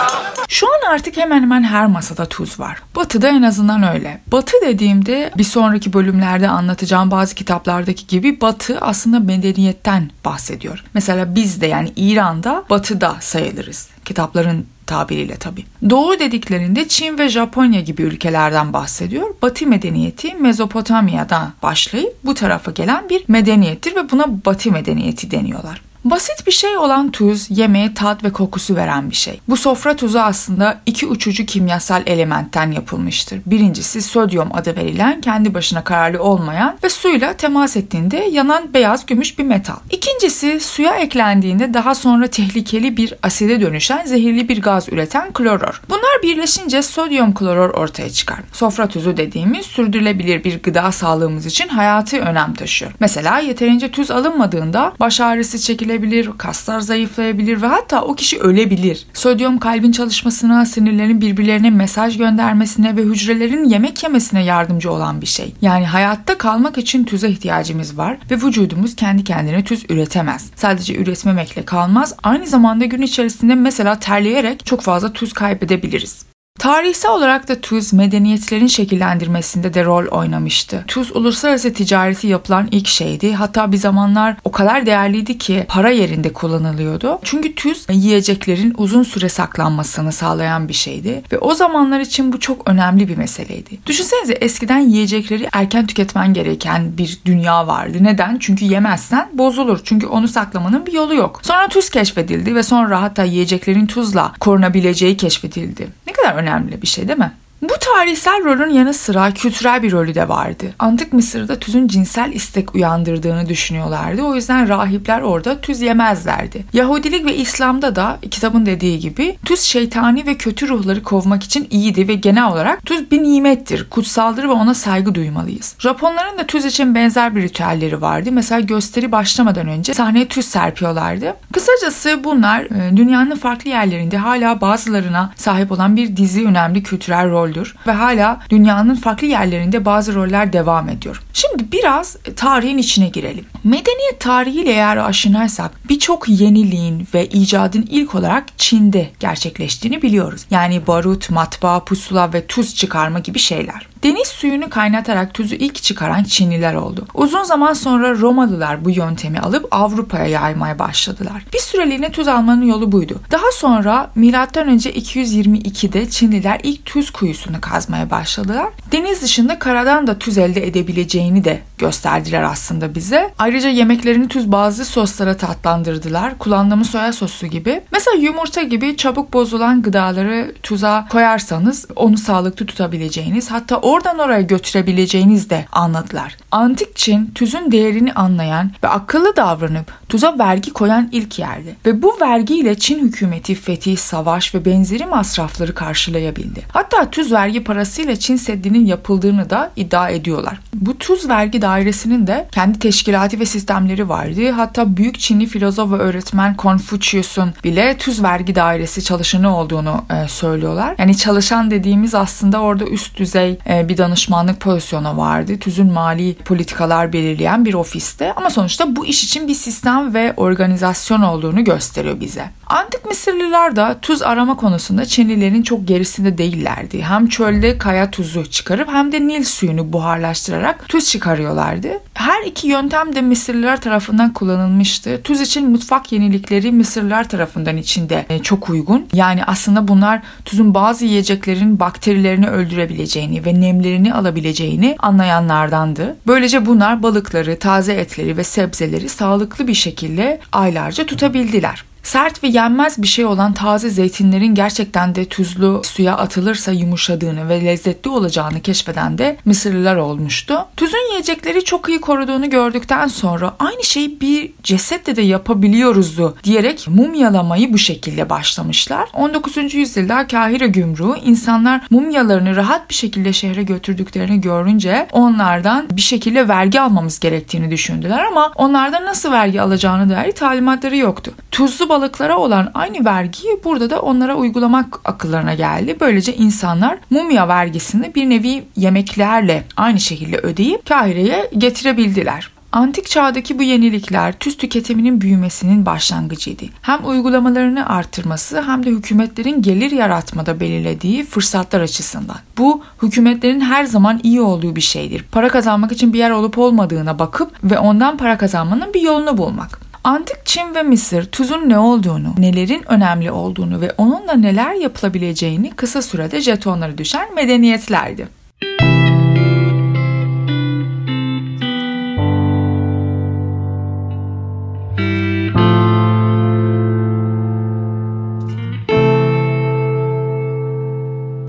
Şu 0.48 0.66
an 0.66 0.92
artık 0.92 1.16
hemen 1.16 1.42
hemen 1.42 1.62
her 1.62 1.86
masada 1.86 2.26
tuz 2.26 2.60
var. 2.60 2.82
Batı'da 2.96 3.28
en 3.28 3.42
azından 3.42 3.82
öyle. 3.94 4.20
Batı 4.26 4.52
dediğimde 4.66 5.30
bir 5.38 5.44
sonraki 5.44 5.92
bölümlerde 5.92 6.48
anlatacağım 6.48 7.10
bazı 7.10 7.34
kitaplardaki 7.34 8.06
gibi 8.06 8.40
Batı 8.40 8.80
aslında 8.80 9.20
medeniyetten 9.20 10.10
bahsediyor. 10.24 10.84
Mesela 10.94 11.34
biz 11.34 11.60
de 11.60 11.66
yani 11.66 11.92
İran'da 11.96 12.64
Batı'da 12.70 13.16
sayılırız. 13.20 13.88
Kitapların 14.04 14.66
tabiriyle 14.86 15.36
tabii. 15.36 15.64
Doğu 15.90 16.18
dediklerinde 16.18 16.88
Çin 16.88 17.18
ve 17.18 17.28
Japonya 17.28 17.80
gibi 17.80 18.02
ülkelerden 18.02 18.72
bahsediyor. 18.72 19.34
Batı 19.42 19.66
medeniyeti 19.66 20.34
Mezopotamya'dan 20.34 21.52
başlayıp 21.62 22.14
bu 22.24 22.34
tarafa 22.34 22.70
gelen 22.70 23.08
bir 23.08 23.24
medeniyettir 23.28 23.96
ve 23.96 24.10
buna 24.10 24.44
Batı 24.44 24.72
medeniyeti 24.72 25.30
deniyorlar. 25.30 25.87
Basit 26.04 26.46
bir 26.46 26.52
şey 26.52 26.76
olan 26.76 27.10
tuz 27.10 27.46
yemeğe 27.50 27.94
tat 27.94 28.24
ve 28.24 28.32
kokusu 28.32 28.76
veren 28.76 29.10
bir 29.10 29.16
şey. 29.16 29.40
Bu 29.48 29.56
sofra 29.56 29.96
tuzu 29.96 30.18
aslında 30.18 30.80
iki 30.86 31.06
uçucu 31.06 31.46
kimyasal 31.46 32.02
elementten 32.06 32.70
yapılmıştır. 32.70 33.40
Birincisi 33.46 34.02
sodyum 34.02 34.48
adı 34.54 34.76
verilen 34.76 35.20
kendi 35.20 35.54
başına 35.54 35.84
kararlı 35.84 36.22
olmayan 36.22 36.76
ve 36.84 36.88
suyla 36.88 37.32
temas 37.32 37.76
ettiğinde 37.76 38.16
yanan 38.16 38.74
beyaz 38.74 39.06
gümüş 39.06 39.38
bir 39.38 39.44
metal. 39.44 39.76
İkincisi 39.90 40.60
suya 40.60 40.94
eklendiğinde 40.96 41.74
daha 41.74 41.94
sonra 41.94 42.26
tehlikeli 42.26 42.96
bir 42.96 43.14
aside 43.22 43.60
dönüşen 43.60 44.06
zehirli 44.06 44.48
bir 44.48 44.62
gaz 44.62 44.88
üreten 44.88 45.32
kloror. 45.32 45.82
Bunlar 45.88 46.22
birleşince 46.22 46.82
sodyum 46.82 47.34
kloror 47.34 47.70
ortaya 47.70 48.10
çıkar. 48.10 48.38
Sofra 48.52 48.88
tuzu 48.88 49.16
dediğimiz 49.16 49.66
sürdürülebilir 49.66 50.44
bir 50.44 50.62
gıda 50.62 50.92
sağlığımız 50.92 51.46
için 51.46 51.68
hayati 51.68 52.20
önem 52.20 52.54
taşıyor. 52.54 52.92
Mesela 53.00 53.38
yeterince 53.38 53.90
tuz 53.90 54.10
alınmadığında 54.10 54.92
baş 55.00 55.20
ağrısı 55.20 55.58
çekilebilir, 55.88 56.30
kaslar 56.38 56.80
zayıflayabilir 56.80 57.62
ve 57.62 57.66
hatta 57.66 58.02
o 58.02 58.14
kişi 58.14 58.38
ölebilir. 58.38 59.06
Sodyum 59.14 59.58
kalbin 59.58 59.92
çalışmasına, 59.92 60.66
sinirlerin 60.66 61.20
birbirlerine 61.20 61.70
mesaj 61.70 62.18
göndermesine 62.18 62.96
ve 62.96 63.02
hücrelerin 63.02 63.64
yemek 63.64 64.02
yemesine 64.02 64.44
yardımcı 64.44 64.92
olan 64.92 65.20
bir 65.20 65.26
şey. 65.26 65.54
Yani 65.62 65.86
hayatta 65.86 66.38
kalmak 66.38 66.78
için 66.78 67.04
tuza 67.04 67.26
ihtiyacımız 67.26 67.98
var 67.98 68.18
ve 68.30 68.34
vücudumuz 68.34 68.96
kendi 68.96 69.24
kendine 69.24 69.64
tuz 69.64 69.84
üretemez. 69.88 70.50
Sadece 70.56 70.94
üretmemekle 70.94 71.64
kalmaz, 71.64 72.14
aynı 72.22 72.46
zamanda 72.46 72.84
gün 72.84 73.02
içerisinde 73.02 73.54
mesela 73.54 73.98
terleyerek 73.98 74.66
çok 74.66 74.80
fazla 74.80 75.12
tuz 75.12 75.32
kaybedebiliriz. 75.32 76.27
Tarihsel 76.58 77.10
olarak 77.10 77.48
da 77.48 77.60
tuz 77.60 77.92
medeniyetlerin 77.92 78.66
şekillendirmesinde 78.66 79.74
de 79.74 79.84
rol 79.84 80.06
oynamıştı. 80.06 80.84
Tuz 80.88 81.16
uluslararası 81.16 81.72
ticareti 81.72 82.26
yapılan 82.26 82.68
ilk 82.70 82.86
şeydi. 82.86 83.32
Hatta 83.32 83.72
bir 83.72 83.76
zamanlar 83.76 84.36
o 84.44 84.52
kadar 84.52 84.86
değerliydi 84.86 85.38
ki 85.38 85.64
para 85.68 85.90
yerinde 85.90 86.32
kullanılıyordu. 86.32 87.18
Çünkü 87.24 87.54
tuz 87.54 87.86
yiyeceklerin 87.90 88.74
uzun 88.76 89.02
süre 89.02 89.28
saklanmasını 89.28 90.12
sağlayan 90.12 90.68
bir 90.68 90.74
şeydi 90.74 91.22
ve 91.32 91.38
o 91.38 91.54
zamanlar 91.54 92.00
için 92.00 92.32
bu 92.32 92.40
çok 92.40 92.70
önemli 92.70 93.08
bir 93.08 93.16
meseleydi. 93.16 93.78
Düşünsenize 93.86 94.32
eskiden 94.32 94.78
yiyecekleri 94.78 95.48
erken 95.52 95.86
tüketmen 95.86 96.34
gereken 96.34 96.98
bir 96.98 97.18
dünya 97.24 97.66
vardı. 97.66 97.98
Neden? 98.00 98.36
Çünkü 98.40 98.64
yemezsen 98.64 99.28
bozulur. 99.32 99.80
Çünkü 99.84 100.06
onu 100.06 100.28
saklamanın 100.28 100.86
bir 100.86 100.92
yolu 100.92 101.14
yok. 101.14 101.40
Sonra 101.42 101.68
tuz 101.68 101.90
keşfedildi 101.90 102.54
ve 102.54 102.62
sonra 102.62 103.02
hatta 103.02 103.24
yiyeceklerin 103.24 103.86
tuzla 103.86 104.32
korunabileceği 104.40 105.16
keşfedildi. 105.16 105.88
Ne 106.06 106.12
kadar 106.12 106.34
önemli 106.34 106.47
önemli 106.48 106.82
bir 106.82 106.86
şey 106.86 107.08
değil 107.08 107.18
mi? 107.18 107.32
Bu 107.62 107.74
tarihsel 107.80 108.44
rolün 108.44 108.70
yanı 108.70 108.94
sıra 108.94 109.30
kültürel 109.34 109.82
bir 109.82 109.92
rolü 109.92 110.14
de 110.14 110.28
vardı. 110.28 110.64
Antik 110.78 111.12
Mısır'da 111.12 111.58
tüzün 111.58 111.88
cinsel 111.88 112.32
istek 112.32 112.74
uyandırdığını 112.74 113.48
düşünüyorlardı. 113.48 114.22
O 114.22 114.34
yüzden 114.34 114.68
rahipler 114.68 115.20
orada 115.20 115.60
tüz 115.60 115.80
yemezlerdi. 115.80 116.64
Yahudilik 116.72 117.24
ve 117.24 117.36
İslam'da 117.36 117.96
da 117.96 118.18
kitabın 118.30 118.66
dediği 118.66 118.98
gibi 118.98 119.36
tüz 119.44 119.60
şeytani 119.60 120.26
ve 120.26 120.34
kötü 120.34 120.68
ruhları 120.68 121.02
kovmak 121.02 121.44
için 121.44 121.66
iyiydi 121.70 122.08
ve 122.08 122.14
genel 122.14 122.52
olarak 122.52 122.86
tüz 122.86 123.10
bir 123.10 123.22
nimettir, 123.22 123.90
kutsaldır 123.90 124.44
ve 124.44 124.52
ona 124.52 124.74
saygı 124.74 125.14
duymalıyız. 125.14 125.74
Japonların 125.78 126.38
da 126.38 126.46
tüz 126.46 126.64
için 126.64 126.94
benzer 126.94 127.36
bir 127.36 127.42
ritüelleri 127.42 128.00
vardı. 128.00 128.32
Mesela 128.32 128.60
gösteri 128.60 129.12
başlamadan 129.12 129.68
önce 129.68 129.94
sahneye 129.94 130.28
tüz 130.28 130.44
serpiyorlardı. 130.44 131.36
Kısacası 131.52 132.20
bunlar 132.24 132.60
e, 132.60 132.96
dünyanın 132.96 133.36
farklı 133.36 133.70
yerlerinde 133.70 134.16
hala 134.16 134.60
bazılarına 134.60 135.32
sahip 135.36 135.72
olan 135.72 135.96
bir 135.96 136.16
dizi 136.16 136.46
önemli 136.46 136.82
kültürel 136.82 137.30
rol 137.30 137.47
roldür 137.48 137.74
ve 137.86 137.92
hala 137.92 138.40
dünyanın 138.50 138.94
farklı 138.94 139.26
yerlerinde 139.26 139.84
bazı 139.84 140.14
roller 140.14 140.52
devam 140.52 140.88
ediyor. 140.88 141.22
Şimdi 141.32 141.72
biraz 141.72 142.16
tarihin 142.36 142.78
içine 142.78 143.08
girelim. 143.08 143.44
Medeniyet 143.64 144.20
tarihiyle 144.20 144.70
eğer 144.70 144.96
aşinaysak 144.96 145.70
birçok 145.88 146.28
yeniliğin 146.28 147.08
ve 147.14 147.26
icadın 147.26 147.88
ilk 147.90 148.14
olarak 148.14 148.44
Çin'de 148.58 149.10
gerçekleştiğini 149.20 150.02
biliyoruz. 150.02 150.44
Yani 150.50 150.86
barut, 150.86 151.30
matbaa, 151.30 151.84
pusula 151.84 152.32
ve 152.32 152.46
tuz 152.46 152.74
çıkarma 152.74 153.18
gibi 153.18 153.38
şeyler. 153.38 153.87
Deniz 154.02 154.28
suyunu 154.28 154.70
kaynatarak 154.70 155.34
tuzu 155.34 155.54
ilk 155.54 155.82
çıkaran 155.82 156.24
Çinliler 156.24 156.74
oldu. 156.74 157.06
Uzun 157.14 157.42
zaman 157.42 157.72
sonra 157.72 158.18
Romalılar 158.18 158.84
bu 158.84 158.90
yöntemi 158.90 159.40
alıp 159.40 159.68
Avrupa'ya 159.70 160.26
yaymaya 160.26 160.78
başladılar. 160.78 161.44
Bir 161.54 161.58
süreliğine 161.58 162.12
tuz 162.12 162.28
almanın 162.28 162.62
yolu 162.62 162.92
buydu. 162.92 163.20
Daha 163.30 163.52
sonra 163.52 164.10
M.Ö. 164.14 164.28
222'de 164.28 166.10
Çinliler 166.10 166.60
ilk 166.62 166.84
tuz 166.84 167.10
kuyusunu 167.10 167.60
kazmaya 167.60 168.10
başladılar. 168.10 168.68
Deniz 168.92 169.22
dışında 169.22 169.58
karadan 169.58 170.06
da 170.06 170.18
tuz 170.18 170.38
elde 170.38 170.66
edebileceğini 170.66 171.44
de 171.44 171.60
gösterdiler 171.78 172.42
aslında 172.42 172.94
bize. 172.94 173.34
Ayrıca 173.38 173.68
yemeklerini 173.68 174.28
tuz 174.28 174.52
bazlı 174.52 174.84
soslara 174.84 175.36
tatlandırdılar. 175.36 176.38
Kullandığımız 176.38 176.90
soya 176.90 177.12
sosu 177.12 177.46
gibi. 177.46 177.82
Mesela 177.92 178.16
yumurta 178.16 178.62
gibi 178.62 178.96
çabuk 178.96 179.32
bozulan 179.32 179.82
gıdaları 179.82 180.54
tuza 180.62 181.08
koyarsanız 181.10 181.86
onu 181.96 182.18
sağlıklı 182.18 182.66
tutabileceğiniz 182.66 183.50
hatta 183.50 183.76
oradan 183.88 184.18
oraya 184.18 184.40
götürebileceğiniz 184.40 185.50
de 185.50 185.64
anladılar. 185.72 186.36
Antik 186.50 186.96
Çin 186.96 187.26
tuzun 187.34 187.72
değerini 187.72 188.12
anlayan 188.12 188.70
ve 188.84 188.88
akıllı 188.88 189.36
davranıp 189.36 189.92
tuza 190.08 190.38
vergi 190.38 190.72
koyan 190.72 191.08
ilk 191.12 191.38
yerdi. 191.38 191.76
Ve 191.86 192.02
bu 192.02 192.16
vergiyle 192.20 192.78
Çin 192.78 192.98
hükümeti 192.98 193.54
fetih, 193.54 193.96
savaş 193.96 194.54
ve 194.54 194.64
benzeri 194.64 195.06
masrafları 195.06 195.74
karşılayabildi. 195.74 196.62
Hatta 196.72 197.10
tuz 197.10 197.32
vergi 197.32 197.64
parasıyla 197.64 198.16
Çin 198.16 198.36
Seddi'nin 198.36 198.86
yapıldığını 198.86 199.50
da 199.50 199.70
iddia 199.76 200.10
ediyorlar. 200.10 200.60
Bu 200.74 200.98
tuz 200.98 201.28
vergi 201.28 201.62
dairesinin 201.62 202.26
de 202.26 202.48
kendi 202.52 202.78
teşkilatı 202.78 203.40
ve 203.40 203.46
sistemleri 203.46 204.08
vardı. 204.08 204.50
Hatta 204.50 204.96
büyük 204.96 205.18
Çinli 205.18 205.46
filozof 205.46 205.92
ve 205.92 205.96
öğretmen 205.96 206.56
Confucius'un 206.58 207.54
bile 207.64 207.96
tuz 207.98 208.22
vergi 208.22 208.54
dairesi 208.54 209.04
çalışanı 209.04 209.56
olduğunu 209.56 210.04
e, 210.10 210.28
söylüyorlar. 210.28 210.94
Yani 210.98 211.16
çalışan 211.16 211.70
dediğimiz 211.70 212.14
aslında 212.14 212.60
orada 212.60 212.84
üst 212.84 213.18
düzey 213.18 213.58
e, 213.66 213.77
bir 213.88 213.96
danışmanlık 213.96 214.60
pozisyonu 214.60 215.16
vardı. 215.16 215.58
Tüzün 215.58 215.92
mali 215.92 216.34
politikalar 216.34 217.12
belirleyen 217.12 217.64
bir 217.64 217.74
ofiste 217.74 218.32
ama 218.32 218.50
sonuçta 218.50 218.96
bu 218.96 219.06
iş 219.06 219.24
için 219.24 219.48
bir 219.48 219.54
sistem 219.54 220.14
ve 220.14 220.34
organizasyon 220.36 221.22
olduğunu 221.22 221.64
gösteriyor 221.64 222.20
bize. 222.20 222.50
Antik 222.66 223.04
Mısırlılar 223.04 223.76
da 223.76 223.98
tuz 224.02 224.22
arama 224.22 224.56
konusunda 224.56 225.06
Çinlilerin 225.06 225.62
çok 225.62 225.88
gerisinde 225.88 226.38
değillerdi. 226.38 227.02
Hem 227.02 227.28
çölde 227.28 227.78
kaya 227.78 228.10
tuzu 228.10 228.50
çıkarıp 228.50 228.88
hem 228.88 229.12
de 229.12 229.20
Nil 229.20 229.44
suyunu 229.44 229.92
buharlaştırarak 229.92 230.88
tuz 230.88 231.10
çıkarıyorlardı. 231.10 231.88
Her 232.14 232.42
iki 232.46 232.68
yöntem 232.68 233.14
de 233.14 233.22
Mısırlılar 233.22 233.80
tarafından 233.80 234.32
kullanılmıştı. 234.32 235.20
Tuz 235.24 235.40
için 235.40 235.70
mutfak 235.70 236.12
yenilikleri 236.12 236.72
Mısırlılar 236.72 237.28
tarafından 237.28 237.76
içinde 237.76 238.26
e, 238.28 238.38
çok 238.38 238.70
uygun. 238.70 239.06
Yani 239.12 239.44
aslında 239.44 239.88
bunlar 239.88 240.22
tuzun 240.44 240.74
bazı 240.74 241.04
yiyeceklerin 241.04 241.80
bakterilerini 241.80 242.48
öldürebileceğini 242.48 243.44
ve 243.44 243.60
nemlerini 243.68 244.14
alabileceğini 244.14 244.96
anlayanlardandı. 244.98 246.16
Böylece 246.26 246.66
bunlar 246.66 247.02
balıkları, 247.02 247.58
taze 247.58 247.92
etleri 247.94 248.36
ve 248.36 248.44
sebzeleri 248.44 249.08
sağlıklı 249.08 249.66
bir 249.66 249.74
şekilde 249.74 250.40
aylarca 250.52 251.06
tutabildiler. 251.06 251.84
Sert 252.08 252.44
ve 252.44 252.48
yenmez 252.48 253.02
bir 253.02 253.06
şey 253.06 253.24
olan 253.24 253.52
taze 253.52 253.90
zeytinlerin 253.90 254.54
gerçekten 254.54 255.14
de 255.14 255.24
tuzlu 255.24 255.82
suya 255.84 256.16
atılırsa 256.16 256.72
yumuşadığını 256.72 257.48
ve 257.48 257.64
lezzetli 257.64 258.10
olacağını 258.10 258.60
keşfeden 258.60 259.18
de 259.18 259.36
Mısırlılar 259.44 259.96
olmuştu. 259.96 260.66
Tuzun 260.76 261.10
yiyecekleri 261.10 261.64
çok 261.64 261.88
iyi 261.88 262.00
koruduğunu 262.00 262.50
gördükten 262.50 263.06
sonra 263.06 263.54
aynı 263.58 263.84
şeyi 263.84 264.20
bir 264.20 264.52
cesetle 264.62 265.16
de 265.16 265.22
yapabiliyoruzdu 265.22 266.36
diyerek 266.44 266.88
mumyalamayı 266.88 267.72
bu 267.72 267.78
şekilde 267.78 268.30
başlamışlar. 268.30 269.08
19. 269.12 269.74
yüzyılda 269.74 270.26
Kahire 270.26 270.66
gümruğu 270.66 271.16
insanlar 271.24 271.80
mumyalarını 271.90 272.56
rahat 272.56 272.90
bir 272.90 272.94
şekilde 272.94 273.32
şehre 273.32 273.62
götürdüklerini 273.62 274.40
görünce 274.40 275.08
onlardan 275.12 275.86
bir 275.90 276.00
şekilde 276.00 276.48
vergi 276.48 276.80
almamız 276.80 277.20
gerektiğini 277.20 277.70
düşündüler 277.70 278.24
ama 278.24 278.52
onlardan 278.54 279.04
nasıl 279.04 279.32
vergi 279.32 279.62
alacağını 279.62 280.10
dair 280.10 280.32
talimatları 280.32 280.96
yoktu. 280.96 281.32
Tuzlu 281.50 281.97
balıklara 281.98 282.38
olan 282.38 282.70
aynı 282.74 283.04
vergiyi 283.04 283.60
burada 283.64 283.90
da 283.90 284.00
onlara 284.00 284.34
uygulamak 284.34 285.00
akıllarına 285.04 285.54
geldi. 285.54 285.96
Böylece 286.00 286.34
insanlar 286.36 286.98
mumya 287.10 287.48
vergisini 287.48 288.14
bir 288.14 288.30
nevi 288.30 288.64
yemeklerle 288.76 289.64
aynı 289.76 290.00
şekilde 290.00 290.38
ödeyip 290.38 290.86
Kahire'ye 290.86 291.50
getirebildiler. 291.58 292.50
Antik 292.72 293.06
çağdaki 293.06 293.58
bu 293.58 293.62
yenilikler 293.62 294.32
tüz 294.32 294.56
tüketiminin 294.56 295.20
büyümesinin 295.20 295.86
başlangıcıydı. 295.86 296.64
Hem 296.82 297.08
uygulamalarını 297.08 297.88
arttırması 297.88 298.62
hem 298.62 298.86
de 298.86 298.90
hükümetlerin 298.90 299.62
gelir 299.62 299.90
yaratmada 299.90 300.60
belirlediği 300.60 301.24
fırsatlar 301.24 301.80
açısından. 301.80 302.36
Bu 302.58 302.82
hükümetlerin 303.02 303.60
her 303.60 303.84
zaman 303.84 304.20
iyi 304.22 304.40
olduğu 304.40 304.76
bir 304.76 304.80
şeydir. 304.80 305.24
Para 305.32 305.48
kazanmak 305.48 305.92
için 305.92 306.12
bir 306.12 306.18
yer 306.18 306.30
olup 306.30 306.58
olmadığına 306.58 307.18
bakıp 307.18 307.50
ve 307.64 307.78
ondan 307.78 308.16
para 308.16 308.38
kazanmanın 308.38 308.94
bir 308.94 309.00
yolunu 309.00 309.38
bulmak. 309.38 309.87
Antik 310.04 310.46
Çin 310.46 310.74
ve 310.74 310.82
Mısır 310.82 311.24
tüzün 311.24 311.68
ne 311.68 311.78
olduğunu, 311.78 312.34
nelerin 312.38 312.84
önemli 312.92 313.30
olduğunu 313.30 313.80
ve 313.80 313.92
onunla 313.98 314.32
neler 314.32 314.74
yapılabileceğini 314.74 315.70
kısa 315.70 316.02
sürede 316.02 316.40
jetonları 316.40 316.98
düşen 316.98 317.34
medeniyetlerdi. 317.34 318.28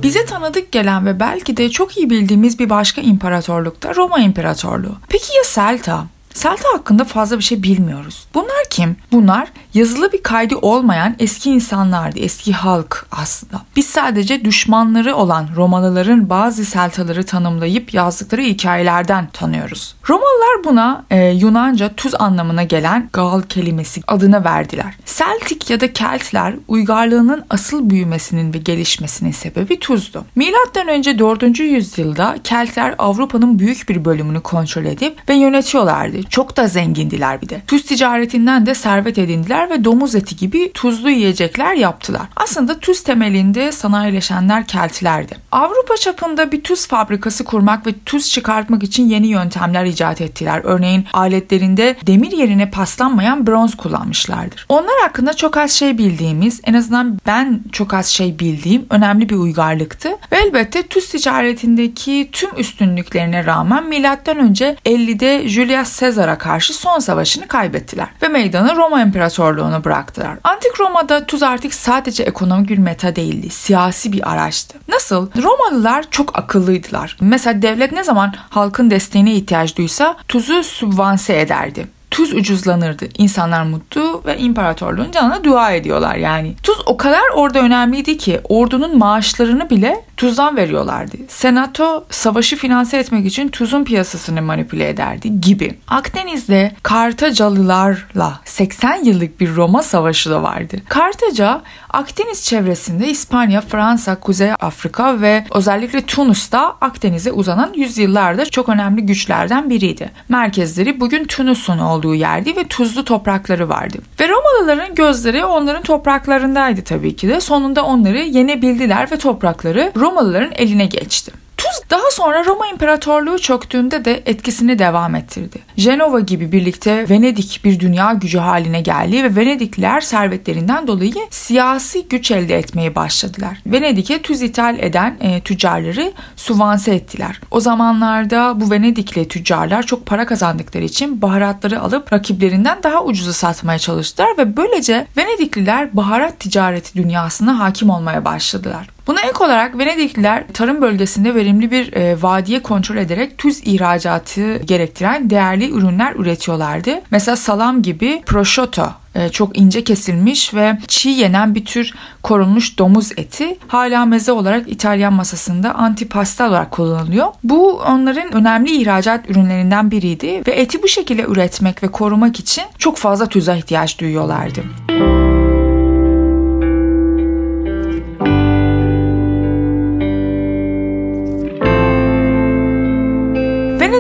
Bize 0.04 0.26
tanıdık 0.26 0.72
gelen 0.72 1.06
ve 1.06 1.20
belki 1.20 1.58
de 1.58 1.70
çok 1.70 1.98
iyi 1.98 2.10
bildiğimiz 2.10 2.60
bir 2.60 2.70
başka 2.70 3.02
imparatorluk 3.02 3.84
da 3.84 3.96
Roma 3.96 4.20
İmparatorluğu. 4.20 4.96
Peki 5.10 5.38
ya 5.38 5.44
Selta? 5.44 6.06
Celta 6.40 6.70
hakkında 6.74 7.04
fazla 7.04 7.38
bir 7.38 7.44
şey 7.44 7.64
bilmiyoruz. 7.64 8.28
Bunlar 8.34 8.66
kim? 8.70 8.98
Bunlar 9.12 9.52
yazılı 9.74 10.12
bir 10.12 10.24
kaydı 10.24 10.56
olmayan 10.56 11.16
eski 11.20 11.52
insanlardı, 11.52 12.20
eski 12.20 12.54
halk 12.54 13.08
aslında. 13.12 13.62
Biz 13.76 13.86
sadece 13.86 14.46
düşmanları 14.46 15.16
olan 15.16 15.48
Romalıların 15.56 16.30
bazı 16.30 16.66
Seltaları 16.66 17.26
tanımlayıp 17.26 17.94
yazdıkları 17.94 18.42
hikayelerden 18.42 19.28
tanıyoruz. 19.34 19.96
Romalılar 20.10 20.64
buna 20.66 21.06
e, 21.10 21.30
Yunanca 21.30 21.94
tuz 21.98 22.16
anlamına 22.20 22.64
gelen 22.64 23.10
Gal 23.14 23.42
kelimesi 23.42 24.02
adını 24.08 24.44
verdiler. 24.44 24.96
Celtik 25.06 25.70
ya 25.70 25.80
da 25.82 25.94
Keltler 25.94 26.54
uygarlığının 26.68 27.46
asıl 27.50 27.90
büyümesinin 27.90 28.54
ve 28.54 28.58
gelişmesinin 28.58 29.32
sebebi 29.32 29.80
tuzdu. 29.80 30.26
Milattan 30.36 30.88
önce 30.88 31.20
4. 31.20 31.60
yüzyılda 31.60 32.38
Keltler 32.44 32.96
Avrupa'nın 32.98 33.60
büyük 33.60 33.90
bir 33.90 34.06
bölümünü 34.06 34.42
kontrol 34.42 34.86
edip 34.86 35.30
ve 35.30 35.34
yönetiyorlardı. 35.34 36.24
Çok 36.24 36.58
da 36.58 36.68
zengindiler 36.68 37.42
bir 37.42 37.50
de. 37.50 37.62
Tuz 37.68 37.86
ticaretinden 37.86 38.66
de 38.66 38.76
servet 38.76 39.18
edindiler 39.18 39.59
ve 39.70 39.84
domuz 39.84 40.16
eti 40.16 40.36
gibi 40.36 40.72
tuzlu 40.74 41.10
yiyecekler 41.10 41.74
yaptılar. 41.74 42.22
Aslında 42.36 42.80
tuz 42.80 43.04
temelinde 43.04 43.72
sanayileşenler 43.72 44.68
Keltlerdi. 44.68 45.36
Avrupa 45.52 45.98
çapında 45.98 46.52
bir 46.52 46.62
tuz 46.64 46.88
fabrikası 46.88 47.44
kurmak 47.44 47.88
ve 47.88 47.92
tuz 48.06 48.30
çıkartmak 48.30 48.84
için 48.84 49.10
yeni 49.10 49.28
yöntemler 49.28 49.86
icat 49.86 50.22
ettiler. 50.22 50.62
Örneğin 50.64 51.06
aletlerinde 51.14 51.96
demir 52.08 52.32
yerine 52.32 52.72
paslanmayan 52.72 53.48
bronz 53.48 53.78
kullanmışlardır. 53.78 54.66
Onlar 54.70 55.02
hakkında 55.02 55.34
çok 55.34 55.58
az 55.58 55.72
şey 55.72 55.98
bildiğimiz, 55.98 56.62
en 56.64 56.74
azından 56.74 57.20
ben 57.26 57.62
çok 57.72 57.94
az 57.94 58.06
şey 58.06 58.40
bildiğim 58.40 58.86
önemli 58.90 59.30
bir 59.30 59.36
uygarlıktı. 59.36 60.10
Ve 60.32 60.38
elbette 60.38 60.88
tuz 60.88 61.10
ticaretindeki 61.10 62.30
tüm 62.32 62.50
üstünlüklerine 62.58 63.46
rağmen 63.46 63.84
M.Ö. 63.84 64.00
50'de 64.00 65.48
Julius 65.48 66.00
Caesar'a 66.00 66.38
karşı 66.38 66.74
son 66.74 67.00
savaşını 67.00 67.48
kaybettiler 67.48 68.08
ve 68.22 68.28
meydanı 68.28 68.76
Roma 68.76 69.02
İmparatorluğu'na 69.50 69.84
bıraktılar. 69.84 70.38
Antik 70.44 70.80
Roma'da 70.80 71.26
tuz 71.26 71.44
artık 71.44 71.74
sadece 71.74 72.24
ekonomik 72.24 72.70
bir 72.70 72.78
meta 72.78 73.16
değildi, 73.16 73.50
siyasi 73.50 74.14
bir 74.14 74.32
araçtı. 74.32 74.78
Nasıl? 74.88 75.30
Romalılar 75.44 76.06
çok 76.12 76.40
akıllıydılar. 76.40 77.18
Mesela 77.22 77.62
devlet 77.62 77.92
ne 77.92 78.04
zaman 78.04 78.34
halkın 78.50 78.92
desteğine 78.92 79.34
ihtiyaç 79.34 79.78
duysa 79.78 80.16
tuzu 80.28 80.64
sübvanse 80.64 81.40
ederdi 81.40 81.88
tuz 82.12 82.34
ucuzlanırdı. 82.34 83.06
İnsanlar 83.18 83.64
mutlu 83.64 84.22
ve 84.26 84.38
imparatorluğun 84.38 85.12
canına 85.12 85.44
dua 85.44 85.72
ediyorlar 85.72 86.16
yani. 86.16 86.56
Tuz 86.64 86.78
o 86.86 86.98
kadar 86.98 87.22
orada 87.36 87.60
önemliydi 87.60 88.18
ki 88.18 88.40
ordunun 88.50 88.98
maaşlarını 88.98 89.70
bile 89.70 90.06
tuzdan 90.20 90.58
veriyorlardı. 90.58 91.18
Senato 91.28 92.06
savaşı 92.10 92.56
finanse 92.56 92.98
etmek 92.98 93.26
için 93.26 93.48
tuzun 93.48 93.84
piyasasını 93.84 94.42
manipüle 94.42 94.90
ederdi 94.90 95.42
gibi. 95.42 95.76
Akdeniz'de 95.88 96.72
Kartacalılarla 96.84 98.40
80 98.46 99.04
yıllık 99.04 99.40
bir 99.40 99.56
Roma 99.56 99.84
savaşı 99.84 100.30
da 100.30 100.44
vardı. 100.44 100.78
Kartaca 100.90 101.62
Akdeniz 101.90 102.44
çevresinde 102.44 103.08
İspanya, 103.08 103.62
Fransa, 103.62 104.16
Kuzey 104.16 104.52
Afrika 104.60 105.22
ve 105.22 105.46
özellikle 105.56 106.02
Tunus'ta 106.02 106.76
Akdeniz'e 106.82 107.32
uzanan 107.32 107.74
yüzyıllarda 107.76 108.46
çok 108.46 108.70
önemli 108.70 109.02
güçlerden 109.02 109.70
biriydi. 109.70 110.12
Merkezleri 110.30 111.00
bugün 111.00 111.26
Tunus'un 111.26 111.80
olduğu 111.80 112.16
yerdi 112.16 112.56
ve 112.56 112.64
tuzlu 112.64 113.06
toprakları 113.06 113.70
vardı. 113.70 113.98
Ve 114.20 114.30
Romalıların 114.30 114.96
gözleri 114.96 115.46
onların 115.46 115.84
topraklarındaydı 115.84 116.82
tabii 116.82 117.16
ki 117.16 117.28
de. 117.28 117.42
Sonunda 117.42 117.86
onları 117.86 118.20
yenebildiler 118.20 119.12
ve 119.12 119.18
toprakları 119.18 119.92
Romalıların 120.10 120.52
eline 120.56 120.86
geçti. 120.86 121.32
Tuz 121.58 121.90
daha 121.90 122.12
sonra 122.12 122.46
Roma 122.46 122.68
İmparatorluğu 122.68 123.40
çöktüğünde 123.40 124.06
de 124.06 124.24
etkisini 124.26 124.80
devam 124.80 125.16
ettirdi. 125.16 125.60
Cenova 125.78 126.20
gibi 126.20 126.52
birlikte 126.52 127.10
Venedik 127.10 127.62
bir 127.64 127.80
dünya 127.80 128.14
gücü 128.14 128.38
haline 128.38 128.82
geldi 128.82 129.24
ve 129.24 129.36
Venedikliler 129.36 130.02
servetlerinden 130.02 130.88
dolayı 130.88 131.14
siyasi 131.30 132.08
güç 132.08 132.32
elde 132.32 132.58
etmeye 132.58 132.96
başladılar. 132.96 133.58
Venedik'e 133.66 134.22
tuz 134.22 134.42
ithal 134.42 134.80
eden 134.80 135.18
e, 135.22 135.42
tüccarları 135.42 136.14
suvanse 136.36 136.96
ettiler. 136.96 137.42
O 137.52 137.60
zamanlarda 137.60 138.62
bu 138.62 138.72
Venedikli 138.72 139.28
tüccarlar 139.28 139.84
çok 139.84 140.06
para 140.06 140.26
kazandıkları 140.26 140.84
için 140.84 141.22
baharatları 141.22 141.82
alıp 141.82 142.14
rakiplerinden 142.14 142.84
daha 142.84 143.04
ucuza 143.04 143.34
satmaya 143.34 143.80
çalıştılar 143.80 144.38
ve 144.38 144.58
böylece 144.58 145.08
Venedikliler 145.18 145.96
baharat 145.96 146.40
ticareti 146.40 146.94
dünyasına 146.94 147.60
hakim 147.60 147.90
olmaya 147.90 148.26
başladılar. 148.26 148.99
Buna 149.10 149.22
ek 149.22 149.44
olarak 149.44 149.78
Venedikliler 149.78 150.44
tarım 150.54 150.82
bölgesinde 150.82 151.36
verimli 151.36 151.72
bir 151.72 151.94
e, 151.94 152.22
vadiye 152.22 152.62
kontrol 152.62 152.98
ederek 152.98 153.38
tuz 153.38 153.60
ihracatı 153.66 154.58
gerektiren 154.58 155.30
değerli 155.30 155.72
ürünler 155.72 156.16
üretiyorlardı. 156.16 157.02
Mesela 157.12 157.36
salam 157.36 157.82
gibi 157.82 158.22
prosciutto 158.26 158.92
e, 159.16 159.30
çok 159.30 159.58
ince 159.58 159.84
kesilmiş 159.84 160.54
ve 160.54 160.78
çiğ 160.88 161.10
yenen 161.10 161.56
bir 161.56 161.66
tür 161.66 161.94
korunmuş 162.24 162.78
domuz 162.78 163.12
eti 163.18 163.58
hala 163.68 164.06
meze 164.06 164.32
olarak 164.32 164.72
İtalyan 164.72 165.14
masasında 165.14 165.76
antipasta 165.76 166.50
olarak 166.50 166.72
kullanılıyor. 166.72 167.28
Bu 167.44 167.80
onların 167.80 168.34
önemli 168.34 168.72
ihracat 168.82 169.30
ürünlerinden 169.30 169.92
biriydi 169.92 170.44
ve 170.48 170.52
eti 170.52 170.84
bu 170.84 170.88
şekilde 170.88 171.24
üretmek 171.24 171.84
ve 171.84 171.88
korumak 171.88 172.40
için 172.40 172.64
çok 172.78 172.98
fazla 172.98 173.26
tuza 173.26 173.56
ihtiyaç 173.56 174.00
duyuyorlardı. 174.00 174.64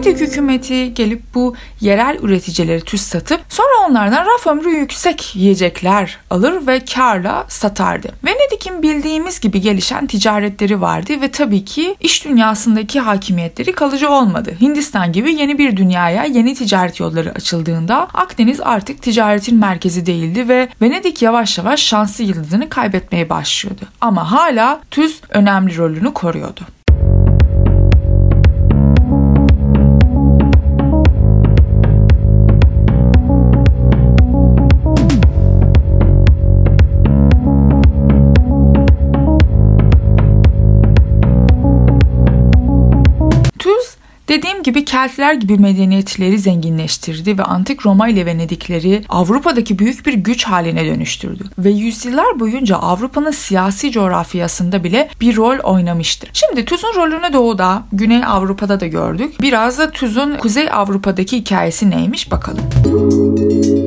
Venedik 0.09 0.27
hükümeti 0.27 0.93
gelip 0.93 1.21
bu 1.35 1.55
yerel 1.81 2.17
üreticileri 2.21 2.81
tüz 2.81 3.01
satıp 3.01 3.41
sonra 3.49 3.87
onlardan 3.89 4.25
raf 4.25 4.47
ömrü 4.47 4.69
yüksek 4.69 5.35
yiyecekler 5.35 6.17
alır 6.29 6.67
ve 6.67 6.85
karla 6.85 7.45
satardı. 7.47 8.11
Venedik'in 8.25 8.83
bildiğimiz 8.83 9.39
gibi 9.39 9.61
gelişen 9.61 10.07
ticaretleri 10.07 10.81
vardı 10.81 11.21
ve 11.21 11.31
tabii 11.31 11.65
ki 11.65 11.95
iş 11.99 12.25
dünyasındaki 12.25 12.99
hakimiyetleri 12.99 13.71
kalıcı 13.71 14.09
olmadı. 14.09 14.53
Hindistan 14.61 15.11
gibi 15.11 15.33
yeni 15.33 15.57
bir 15.57 15.77
dünyaya 15.77 16.23
yeni 16.23 16.55
ticaret 16.55 16.99
yolları 16.99 17.31
açıldığında 17.31 18.07
Akdeniz 18.13 18.61
artık 18.61 19.01
ticaretin 19.01 19.59
merkezi 19.59 20.05
değildi 20.05 20.47
ve 20.47 20.69
Venedik 20.81 21.21
yavaş 21.21 21.57
yavaş 21.57 21.79
şanslı 21.79 22.23
yıldızını 22.23 22.69
kaybetmeye 22.69 23.29
başlıyordu. 23.29 23.81
Ama 24.01 24.31
hala 24.31 24.79
tüz 24.91 25.21
önemli 25.29 25.77
rolünü 25.77 26.13
koruyordu. 26.13 26.61
Dediğim 44.29 44.63
gibi 44.63 44.85
Keltler 44.85 45.33
gibi 45.33 45.57
medeniyetleri 45.57 46.39
zenginleştirdi 46.39 47.37
ve 47.37 47.43
antik 47.43 47.85
Roma 47.85 48.07
ile 48.07 48.25
Venedikleri 48.25 49.01
Avrupa'daki 49.09 49.79
büyük 49.79 50.05
bir 50.05 50.13
güç 50.13 50.43
haline 50.43 50.85
dönüştürdü. 50.85 51.43
Ve 51.57 51.69
yüzyıllar 51.69 52.39
boyunca 52.39 52.75
Avrupa'nın 52.75 53.31
siyasi 53.31 53.91
coğrafyasında 53.91 54.83
bile 54.83 55.09
bir 55.21 55.35
rol 55.35 55.59
oynamıştır. 55.59 56.29
Şimdi 56.33 56.65
tuzun 56.65 56.95
rolünü 56.95 57.33
doğuda, 57.33 57.83
Güney 57.93 58.25
Avrupa'da 58.25 58.79
da 58.79 58.87
gördük. 58.87 59.41
Biraz 59.41 59.79
da 59.79 59.91
tuzun 59.91 60.37
Kuzey 60.37 60.71
Avrupa'daki 60.71 61.37
hikayesi 61.37 61.89
neymiş 61.89 62.31
bakalım. 62.31 62.63
Müzik 62.85 63.78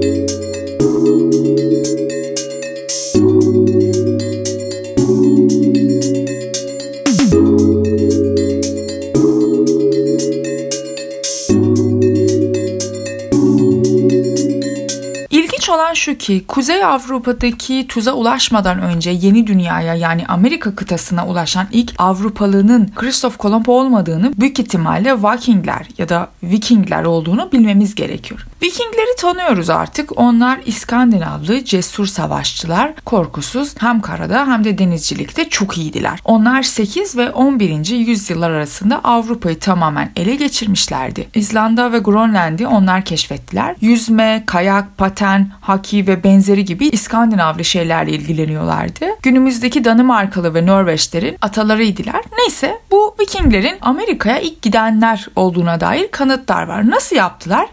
şu 16.03 16.19
ki 16.19 16.45
Kuzey 16.49 16.85
Avrupa'daki 16.85 17.87
tuza 17.89 18.13
ulaşmadan 18.13 18.79
önce 18.83 19.11
yeni 19.11 19.47
dünyaya 19.47 19.95
yani 19.95 20.27
Amerika 20.27 20.75
kıtasına 20.75 21.27
ulaşan 21.27 21.67
ilk 21.73 21.95
Avrupalının 21.99 22.91
Christoph 22.97 23.37
Kolomb 23.37 23.67
olmadığını 23.67 24.33
büyük 24.41 24.59
ihtimalle 24.59 25.23
Vikingler 25.23 25.87
ya 25.99 26.09
da 26.09 26.29
Vikingler 26.43 27.05
olduğunu 27.05 27.53
bilmemiz 27.53 27.95
gerekiyor. 27.95 28.47
Vikingleri 28.63 29.17
tanıyoruz 29.19 29.71
artık. 29.71 30.19
Onlar 30.19 30.61
İskandinavlı 30.67 31.65
cesur 31.65 32.07
savaşçılar, 32.07 32.95
korkusuz 33.05 33.75
hem 33.79 34.01
karada 34.01 34.47
hem 34.47 34.65
de 34.65 34.79
denizcilikte 34.79 35.49
çok 35.49 35.79
iyiydiler. 35.79 36.21
Onlar 36.25 36.63
8 36.63 37.17
ve 37.17 37.31
11. 37.31 37.87
yüzyıllar 37.87 38.51
arasında 38.51 39.01
Avrupa'yı 39.05 39.59
tamamen 39.59 40.11
ele 40.17 40.35
geçirmişlerdi. 40.35 41.29
İzlanda 41.35 41.93
ve 41.93 41.99
Grönland'i 41.99 42.67
onlar 42.67 43.05
keşfettiler. 43.05 43.77
Yüzme, 43.81 44.43
kayak, 44.47 44.99
paten, 44.99 45.51
haki 45.61 46.07
ve 46.07 46.25
benzeri 46.25 46.65
gibi 46.65 46.89
İskandinavlı 46.89 47.65
şeylerle 47.65 48.11
ilgileniyorlardı. 48.11 49.07
Günümüzdeki 49.23 49.85
Danimarkalı 49.85 50.55
ve 50.55 50.67
Norveçlerin 50.67 51.37
atalarıydılar. 51.43 52.23
Neyse 52.39 52.81
bu 52.91 53.15
Vikinglerin 53.21 53.79
Amerika'ya 53.81 54.39
ilk 54.39 54.63
gidenler 54.63 55.27
olduğuna 55.37 55.81
dair 55.81 56.11
kanıtlar 56.11 56.63
var. 56.63 56.91
Nasıl 56.91 57.17
yaptılar? 57.17 57.67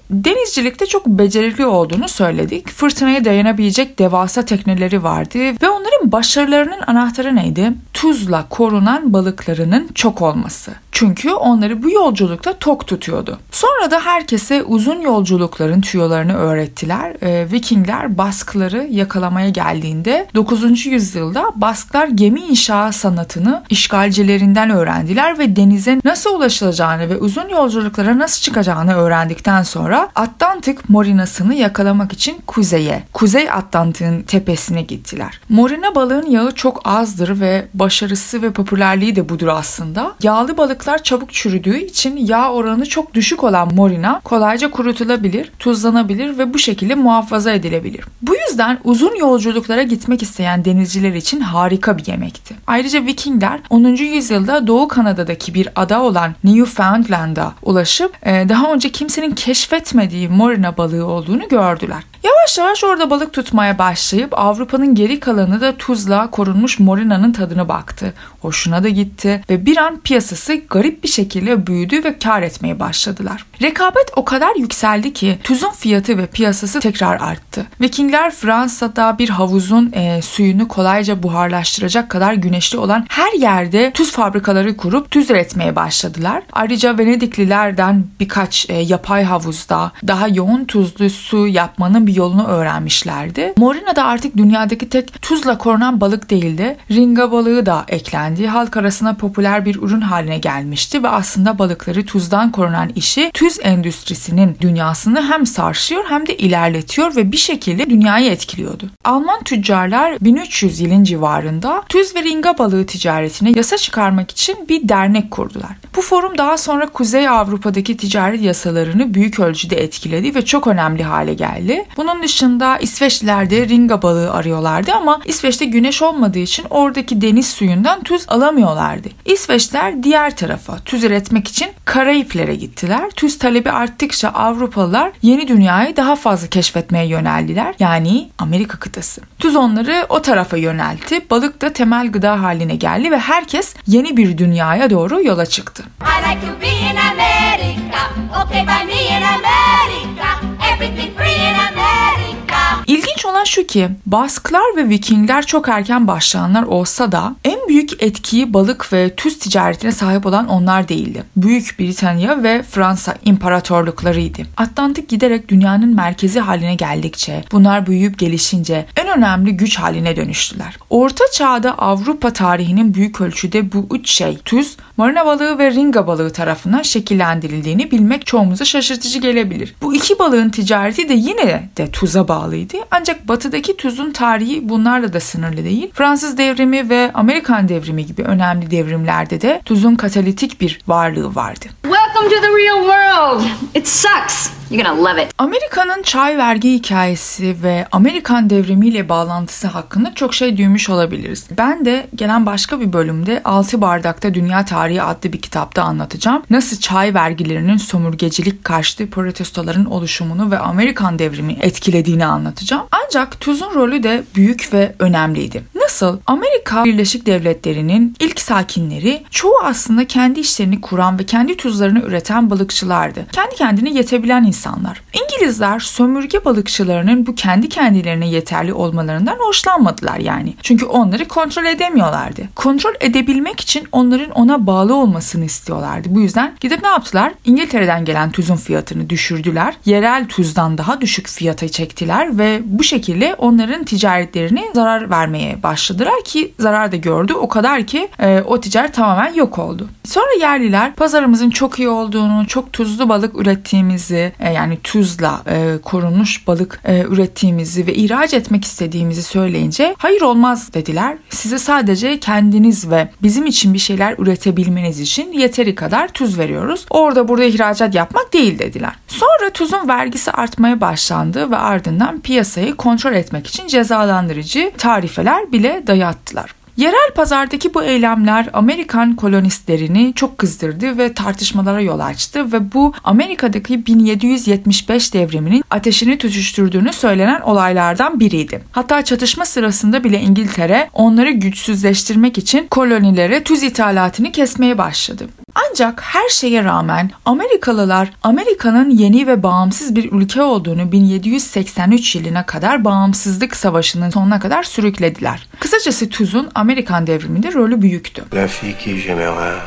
Denizcilikte 0.80 0.98
çok 1.00 1.08
becerikli 1.08 1.66
olduğunu 1.66 2.10
söyledik. 2.10 2.70
Fırtınaya 2.70 3.26
dayanabilecek 3.26 4.00
devasa 4.00 4.46
tekneleri 4.46 5.04
vardı 5.04 5.40
ve 5.40 5.70
onların 5.70 6.12
başarılarının 6.12 6.82
anahtarı 6.88 7.36
neydi? 7.36 7.72
Tuzla 7.94 8.46
korunan 8.50 9.14
balıklarının 9.14 9.90
çok 9.96 10.22
olması. 10.22 10.72
Çünkü 11.00 11.34
onları 11.34 11.84
bu 11.84 11.90
yolculukta 11.90 12.54
tok 12.54 12.88
tutuyordu. 12.88 13.40
Sonra 13.52 13.92
da 13.92 14.00
herkese 14.00 14.64
uzun 14.64 15.02
yolculukların 15.02 15.82
tüyolarını 15.82 16.38
öğrettiler. 16.38 17.16
Ee, 17.22 17.48
Vikingler 17.52 18.18
baskıları 18.18 18.88
yakalamaya 18.90 19.50
geldiğinde 19.50 20.28
9. 20.36 20.86
yüzyılda 20.86 21.46
Basklar 21.56 22.08
gemi 22.08 22.42
inşa 22.42 22.92
sanatını 22.92 23.64
işgalcilerinden 23.70 24.70
öğrendiler 24.70 25.40
ve 25.40 25.56
denize 25.56 26.02
nasıl 26.06 26.36
ulaşılacağını 26.36 27.10
ve 27.10 27.18
uzun 27.18 27.50
yolculuklara 27.50 28.20
nasıl 28.20 28.42
çıkacağını 28.42 28.96
öğrendikten 28.96 29.64
sonra 29.64 30.10
Atlantik 30.16 30.90
morinasını 30.90 31.56
yakalamak 31.56 32.14
için 32.14 32.38
kuzeye, 32.48 33.04
Kuzey 33.14 33.52
Atlantik'in 33.52 34.22
tepesine 34.22 34.82
gittiler. 34.82 35.40
Morina 35.50 35.96
balığın 35.96 36.26
yağı 36.26 36.52
çok 36.52 36.82
azdır 36.84 37.40
ve 37.40 37.68
başarısı 37.74 38.42
ve 38.42 38.52
popülerliği 38.52 39.16
de 39.16 39.30
budur 39.30 39.48
aslında. 39.48 40.16
Yağlı 40.24 40.58
balıklar 40.58 40.89
çabuk 40.98 41.34
çürüdüğü 41.34 41.78
için 41.78 42.18
yağ 42.18 42.52
oranı 42.52 42.86
çok 42.86 43.14
düşük 43.14 43.44
olan 43.44 43.76
morina 43.76 44.22
kolayca 44.24 44.72
kurutulabilir, 44.72 45.52
tuzlanabilir 45.60 46.38
ve 46.38 46.54
bu 46.54 46.60
şekilde 46.60 46.96
muhafaza 46.96 47.52
edilebilir. 47.52 48.06
Bu 48.22 48.36
yüzden 48.36 48.80
uzun 48.84 49.16
yolculuklara 49.16 49.84
gitmek 49.84 50.22
isteyen 50.22 50.66
denizciler 50.66 51.14
için 51.14 51.40
harika 51.40 51.98
bir 51.98 52.06
yemekti. 52.06 52.56
Ayrıca 52.68 53.06
Vikingler 53.06 53.60
10. 53.70 53.84
yüzyılda 53.86 54.68
Doğu 54.68 54.88
Kanada'daki 54.88 55.54
bir 55.54 55.70
ada 55.76 56.02
olan 56.02 56.36
Newfoundland'a 56.44 57.54
ulaşıp 57.64 58.14
e, 58.24 58.50
daha 58.50 58.74
önce 58.74 58.90
kimsenin 58.90 59.32
keşfetmediği 59.32 60.30
morina 60.30 60.78
balığı 60.78 61.06
olduğunu 61.06 61.48
gördüler. 61.50 62.04
Yavaş 62.24 62.58
yavaş 62.58 62.84
orada 62.84 63.10
balık 63.10 63.34
tutmaya 63.34 63.78
başlayıp 63.78 64.40
Avrupa'nın 64.40 64.96
geri 64.96 65.20
kalanı 65.20 65.62
da 65.62 65.78
tuzla 65.78 66.32
korunmuş 66.32 66.80
morinanın 66.80 67.32
tadına 67.32 67.70
baktı. 67.70 68.14
Hoşuna 68.42 68.84
da 68.84 68.90
gitti 68.90 69.42
ve 69.50 69.66
bir 69.66 69.78
an 69.78 70.00
piyasası 70.00 70.62
garip 70.70 71.04
bir 71.04 71.08
şekilde 71.08 71.68
büyüdü 71.68 72.04
ve 72.04 72.20
kar 72.20 72.42
etmeye 72.42 72.80
başladılar. 72.80 73.46
Rekabet 73.62 74.12
o 74.16 74.26
kadar 74.26 74.56
yükseldi 74.56 75.14
ki 75.14 75.38
tuzun 75.44 75.72
fiyatı 75.72 76.18
ve 76.18 76.26
piyasası 76.26 76.80
tekrar 76.80 77.22
arttı. 77.22 77.66
Vikingler 77.82 78.32
Fransa'da 78.32 79.18
bir 79.20 79.30
havuzun 79.30 79.92
e, 79.94 80.22
suyunu 80.22 80.68
kolayca 80.68 81.24
buharlaştıracak 81.24 82.10
kadar 82.10 82.34
güneşli 82.34 82.78
olan 82.78 83.06
her 83.10 83.34
yerde 83.34 83.92
tuz 83.94 84.12
fabrikaları 84.12 84.78
kurup 84.78 85.12
tuz 85.12 85.30
üretmeye 85.30 85.76
başladılar. 85.76 86.44
Ayrıca 86.54 86.98
Venediklilerden 86.98 88.06
birkaç 88.20 88.70
e, 88.70 88.74
yapay 88.74 89.24
havuzda 89.24 89.92
daha 90.08 90.28
yoğun 90.28 90.66
tuzlu 90.66 91.10
su 91.10 91.48
yapmanın 91.48 92.09
bir 92.10 92.16
yolunu 92.16 92.48
öğrenmişlerdi. 92.48 93.54
Morina 93.58 93.96
da 93.96 94.06
artık 94.06 94.38
dünyadaki 94.38 94.90
tek 94.90 95.22
tuzla 95.22 95.58
korunan 95.58 96.02
balık 96.02 96.30
değildi. 96.30 96.78
Ringa 96.92 97.32
balığı 97.32 97.66
da 97.66 97.86
eklendi. 97.88 98.48
Halk 98.48 98.78
arasında 98.78 99.14
popüler 99.18 99.66
bir 99.66 99.76
ürün 99.76 100.02
haline 100.02 100.38
gelmişti 100.38 101.04
ve 101.04 101.10
aslında 101.10 101.60
balıkları 101.60 102.06
tuzdan 102.06 102.52
korunan 102.52 102.90
işi 102.96 103.32
tuz 103.34 103.58
endüstrisinin 103.64 104.58
dünyasını 104.62 105.22
hem 105.32 105.46
sarsıyor 105.46 106.04
hem 106.10 106.28
de 106.28 106.38
ilerletiyor 106.38 107.16
ve 107.16 107.32
bir 107.32 107.38
şekilde 107.38 107.90
dünyayı 107.90 108.32
etkiliyordu. 108.32 108.90
Alman 109.06 109.44
tüccarlar 109.44 110.18
1300 110.22 110.80
yılın 110.80 111.04
civarında 111.04 111.84
tuz 111.90 112.16
ve 112.16 112.24
ringa 112.24 112.58
balığı 112.58 112.86
ticaretine 112.86 113.52
yasa 113.56 113.78
çıkarmak 113.78 114.32
için 114.32 114.70
bir 114.70 114.90
dernek 114.90 115.32
kurdular. 115.32 115.72
Bu 115.96 116.02
forum 116.02 116.38
daha 116.38 116.58
sonra 116.58 116.88
Kuzey 116.88 117.30
Avrupa'daki 117.30 117.98
ticaret 117.98 118.42
yasalarını 118.42 119.14
büyük 119.14 119.40
ölçüde 119.40 119.84
etkiledi 119.84 120.36
ve 120.36 120.46
çok 120.46 120.68
önemli 120.68 121.04
hale 121.04 121.34
geldi. 121.34 121.86
Bunun 122.00 122.24
dışında 122.24 122.78
İsveçliler 122.78 123.50
de 123.50 123.68
ringa 123.68 124.02
balığı 124.02 124.34
arıyorlardı 124.34 124.94
ama 124.94 125.20
İsveç'te 125.26 125.66
güneş 125.66 126.02
olmadığı 126.02 126.40
için 126.40 126.66
oradaki 126.70 127.22
deniz 127.22 127.48
suyundan 127.48 128.04
tuz 128.04 128.26
alamıyorlardı. 128.28 129.10
İsveçler 129.26 130.04
diğer 130.04 130.36
tarafa 130.36 130.80
tuz 130.80 131.04
üretmek 131.04 131.48
için 131.48 131.68
Karayiplere 131.86 132.56
gittiler. 132.56 133.10
Tuz 133.16 133.38
talebi 133.38 133.72
arttıkça 133.72 134.30
Avrupalılar 134.30 135.12
yeni 135.22 135.48
dünyayı 135.48 135.96
daha 135.96 136.16
fazla 136.16 136.48
keşfetmeye 136.48 137.06
yöneldiler. 137.06 137.76
Yani 137.80 138.30
Amerika 138.38 138.80
kıtası. 138.80 139.22
Tuz 139.40 139.56
onları 139.56 140.06
o 140.10 140.22
tarafa 140.22 140.58
yöneltti. 140.58 141.30
Balık 141.30 141.62
da 141.62 141.74
temel 141.74 142.12
gıda 142.12 142.42
haline 142.42 142.76
geldi 142.76 143.12
ve 143.12 143.20
herkes 143.20 143.76
yeni 143.88 144.18
bir 144.18 144.38
dünyaya 144.38 144.90
doğru 144.90 145.24
yola 145.24 145.46
çıktı. 145.46 145.84
I 146.02 146.30
like 146.30 146.48
to 146.48 146.62
be 146.62 146.68
in 146.68 146.96
America. 146.96 148.00
Okay 148.46 148.62
by 148.62 148.94
me 148.94 149.18
in 149.18 149.22
America. 149.22 150.49
Everything 150.62 151.14
free 151.16 151.36
in 151.36 151.56
America. 151.72 152.84
İlginç 153.20 153.34
olan 153.34 153.44
şu 153.44 153.68
ki 153.68 153.90
Basklar 154.06 154.76
ve 154.76 154.90
Vikingler 154.90 155.46
çok 155.46 155.70
erken 155.70 156.08
başlayanlar 156.08 156.64
olsa 156.64 157.12
da 157.12 157.36
en 157.44 157.68
büyük 157.68 158.04
etkiyi 158.04 158.54
balık 158.54 158.94
ve 158.94 159.16
tuz 159.16 159.40
ticaretine 159.40 159.92
sahip 159.92 160.26
olan 160.26 160.48
onlar 160.48 160.88
değildi. 160.88 161.24
Büyük 161.36 161.76
Britanya 161.80 162.44
ve 162.44 162.64
Fransa 162.64 163.16
imparatorluklarıydı. 163.26 164.42
Atlantik 164.58 165.10
giderek 165.10 165.50
dünyanın 165.50 165.96
merkezi 165.96 166.40
haline 166.40 166.76
geldikçe 166.76 167.44
bunlar 167.52 167.88
büyüyüp 167.88 168.20
gelişince 168.20 168.86
en 168.96 169.18
önemli 169.18 169.58
güç 169.58 169.80
haline 169.80 170.16
dönüştüler. 170.16 170.78
Orta 170.90 171.24
çağda 171.34 171.78
Avrupa 171.78 172.34
tarihinin 172.34 172.94
büyük 172.94 173.22
ölçüde 173.22 173.72
bu 173.72 173.88
üç 173.92 174.10
şey 174.12 174.38
tuz, 174.38 174.78
marina 174.98 175.26
balığı 175.26 175.58
ve 175.58 175.72
ringa 175.72 176.08
balığı 176.08 176.34
tarafından 176.34 176.82
şekillendirildiğini 176.82 177.92
bilmek 177.92 178.26
çoğumuza 178.26 178.66
şaşırtıcı 178.66 179.20
gelebilir. 179.20 179.76
Bu 179.82 179.96
iki 179.96 180.20
balığın 180.20 180.50
ticareti 180.50 181.10
de 181.10 181.14
yine 181.14 181.70
de 181.78 181.92
tuza 181.92 182.28
bağlıydı 182.28 182.78
ancak 182.92 183.09
batıdaki 183.28 183.78
tuzun 183.78 184.12
tarihi 184.12 184.70
bunlarla 184.70 185.14
da 185.14 185.20
sınırlı 185.20 185.64
değil. 185.64 185.92
Fransız 185.94 186.38
devrimi 186.38 186.90
ve 186.90 187.12
Amerikan 187.14 187.70
devrimi 187.70 188.06
gibi 188.06 188.22
önemli 188.22 188.72
devrimlerde 188.72 189.42
de 189.42 189.62
tuzun 189.66 189.96
katalitik 189.96 190.62
bir 190.62 190.80
varlığı 190.88 191.36
vardı. 191.36 191.66
Welcome 191.84 192.30
to 192.30 192.42
the 192.42 192.48
real 192.48 192.80
world. 192.80 193.44
It 193.76 193.88
sucks. 193.88 194.59
You're 194.72 194.84
gonna 194.84 195.04
love 195.04 195.24
it. 195.24 195.32
Amerika'nın 195.38 196.02
çay 196.02 196.38
vergi 196.38 196.74
hikayesi 196.74 197.56
ve 197.64 197.88
Amerikan 197.92 198.50
devrimiyle 198.50 199.10
bağlantısı 199.10 199.68
hakkında 199.68 200.16
çok 200.16 200.34
şey 200.34 200.58
duymuş 200.58 200.90
olabiliriz. 200.90 201.48
Ben 201.58 201.86
de 201.86 202.08
gelen 202.16 202.46
başka 202.46 202.80
bir 202.80 202.94
bölümde 202.94 203.42
6 203.46 203.82
Bardakta 203.82 204.34
Dünya 204.34 204.66
Tarihi 204.66 205.02
adlı 205.02 205.34
bir 205.34 205.42
kitapta 205.42 205.84
anlatacağım. 205.84 206.44
Nasıl 206.50 206.78
çay 206.78 207.14
vergilerinin 207.14 207.78
sömürgecilik 207.78 208.64
karşıtı 208.64 209.10
protestoların 209.10 209.86
oluşumunu 209.86 210.52
ve 210.52 210.60
Amerikan 210.60 211.20
devrimi 211.20 211.58
etkilediğini 211.62 212.26
anlatacağım. 212.26 212.84
Ancak 212.92 213.40
tuzun 213.40 213.74
rolü 213.76 214.04
de 214.04 214.24
büyük 214.36 214.74
ve 214.74 214.96
önemliydi. 215.00 215.64
Nasıl? 215.76 215.89
Amerika 216.28 216.86
Birleşik 216.86 217.26
Devletleri'nin 217.26 218.16
ilk 218.20 218.40
sakinleri 218.42 219.24
çoğu 219.30 219.54
aslında 219.64 220.08
kendi 220.08 220.40
işlerini 220.40 220.82
kuran 220.82 221.20
ve 221.20 221.24
kendi 221.26 221.58
tuzlarını 221.58 222.00
üreten 222.00 222.50
balıkçılardı. 222.50 223.26
Kendi 223.32 223.56
kendine 223.56 223.90
yetebilen 223.90 224.44
insanlar. 224.44 225.02
İngilizler 225.14 225.80
sömürge 225.80 226.46
balıkçılarının 226.46 227.26
bu 227.26 227.36
kendi 227.36 227.70
kendilerine 227.70 228.30
yeterli 228.30 228.74
olmalarından 228.74 229.38
hoşlanmadılar 229.40 230.18
yani. 230.18 230.54
Çünkü 230.62 230.86
onları 230.86 231.28
kontrol 231.28 231.66
edemiyorlardı. 231.66 232.42
Kontrol 232.56 232.94
edebilmek 233.00 233.60
için 233.60 233.88
onların 233.92 234.30
ona 234.30 234.68
bağlı 234.68 234.96
olmasını 234.96 235.46
istiyorlardı. 235.46 236.08
Bu 236.12 236.22
yüzden 236.22 236.54
gidip 236.60 236.82
ne 236.82 236.88
yaptılar? 236.88 237.34
İngiltere'den 237.46 238.06
gelen 238.06 238.32
tuzun 238.32 238.56
fiyatını 238.56 239.10
düşürdüler. 239.10 239.74
Yerel 239.86 240.28
tuzdan 240.28 240.78
daha 240.78 241.02
düşük 241.02 241.28
fiyata 241.28 241.68
çektiler 241.68 242.38
ve 242.38 242.62
bu 242.66 242.84
şekilde 242.84 243.36
onların 243.38 243.84
ticaretlerini 243.84 244.70
zarar 244.74 245.10
vermeye 245.10 245.64
başladılar 245.64 245.80
ki 246.26 246.54
zarar 246.60 246.92
da 246.92 246.96
gördü. 246.96 247.34
O 247.34 247.48
kadar 247.48 247.84
ki 247.84 248.10
e, 248.20 248.42
o 248.42 248.60
ticaret 248.60 248.94
tamamen 248.94 249.34
yok 249.34 249.60
oldu. 249.60 249.88
Sonra 250.06 250.32
yerliler 250.40 250.96
pazarımızın 250.96 251.50
çok 251.50 251.80
iyi 251.80 251.90
olduğunu, 251.90 252.48
çok 252.48 252.74
tuzlu 252.74 253.10
balık 253.10 253.42
ürettiğimizi, 253.42 254.34
e, 254.40 254.54
yani 254.54 254.78
tuzla 254.84 255.42
e, 255.48 255.78
korunmuş 255.84 256.48
balık 256.48 256.82
e, 256.86 257.02
ürettiğimizi 257.02 257.88
ve 257.88 257.94
ihraç 257.94 258.34
etmek 258.34 258.66
istediğimizi 258.66 259.24
söyleyince 259.24 259.96
hayır 259.98 260.22
olmaz 260.22 260.74
dediler. 260.74 261.18
Size 261.30 261.60
sadece 261.60 262.20
kendiniz 262.20 262.90
ve 262.90 263.10
bizim 263.24 263.46
için 263.46 263.74
bir 263.74 263.80
şeyler 263.80 264.16
üretebilmeniz 264.18 265.00
için 265.00 265.32
yeteri 265.32 265.76
kadar 265.76 266.08
tuz 266.08 266.40
veriyoruz. 266.40 266.86
Orada 266.90 267.28
burada 267.28 267.44
ihracat 267.44 267.96
yapmak 267.96 268.34
değil 268.34 268.60
dediler. 268.60 268.94
Sonra 269.08 269.50
tuzun 269.54 269.88
vergisi 269.88 270.32
artmaya 270.32 270.82
başlandı 270.82 271.52
ve 271.52 271.58
ardından 271.58 272.20
piyasayı 272.22 272.76
kontrol 272.76 273.14
etmek 273.14 273.48
için 273.48 273.68
cezalandırıcı 273.68 274.72
tarifeler 274.78 275.52
bile 275.52 275.69
dayattılar. 275.88 276.60
Yerel 276.80 277.12
pazardaki 277.16 277.74
bu 277.74 277.84
eylemler 277.84 278.50
Amerikan 278.54 279.16
kolonistlerini 279.16 280.14
çok 280.16 280.38
kızdırdı 280.38 280.98
ve 280.98 281.14
tartışmalara 281.14 281.82
yol 281.82 282.00
açtı 282.00 282.52
ve 282.52 282.74
bu 282.74 282.94
Amerika'daki 283.04 283.86
1775 283.86 285.14
devriminin 285.14 285.64
ateşini 285.70 286.18
tutuşturduğunu 286.18 286.94
söylenen 286.94 287.42
olaylardan 287.42 288.20
biriydi. 288.20 288.62
Hatta 288.72 289.02
çatışma 289.02 289.46
sırasında 289.46 290.04
bile 290.04 290.22
İngiltere 290.22 290.90
onları 290.94 291.32
güçsüzleştirmek 291.32 292.38
için 292.38 292.68
kolonilere 292.68 293.44
tuz 293.44 293.64
ithalatını 293.64 294.32
kesmeye 294.32 294.78
başladı. 294.78 295.28
Ancak 295.56 296.02
her 296.02 296.30
şeye 296.30 296.64
rağmen 296.64 297.12
Amerikalılar 297.26 298.12
Amerika'nın 298.24 298.90
yeni 298.90 299.28
ve 299.28 299.44
bağımsız 299.44 299.96
bir 299.96 300.12
ülke 300.12 300.42
olduğunu 300.42 300.92
1783 300.92 302.16
yılına 302.16 302.46
kadar 302.46 302.86
bağımsızlık 302.86 303.56
savaşının 303.56 304.10
sonuna 304.10 304.40
kadar 304.40 304.64
sürüklediler. 304.64 305.48
Kısacası 305.60 306.10
Tuz'un 306.10 306.50
Amerikan 306.56 307.08
devriminde 307.08 307.54
rolü 307.54 307.82
büyüktü. 307.82 308.24
La 308.34 308.48
fille 308.48 308.78
qui 308.84 309.02
j'aimerais 309.02 309.60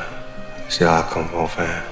comme 1.15 1.29
bon 1.33 1.47
frère, 1.47 1.83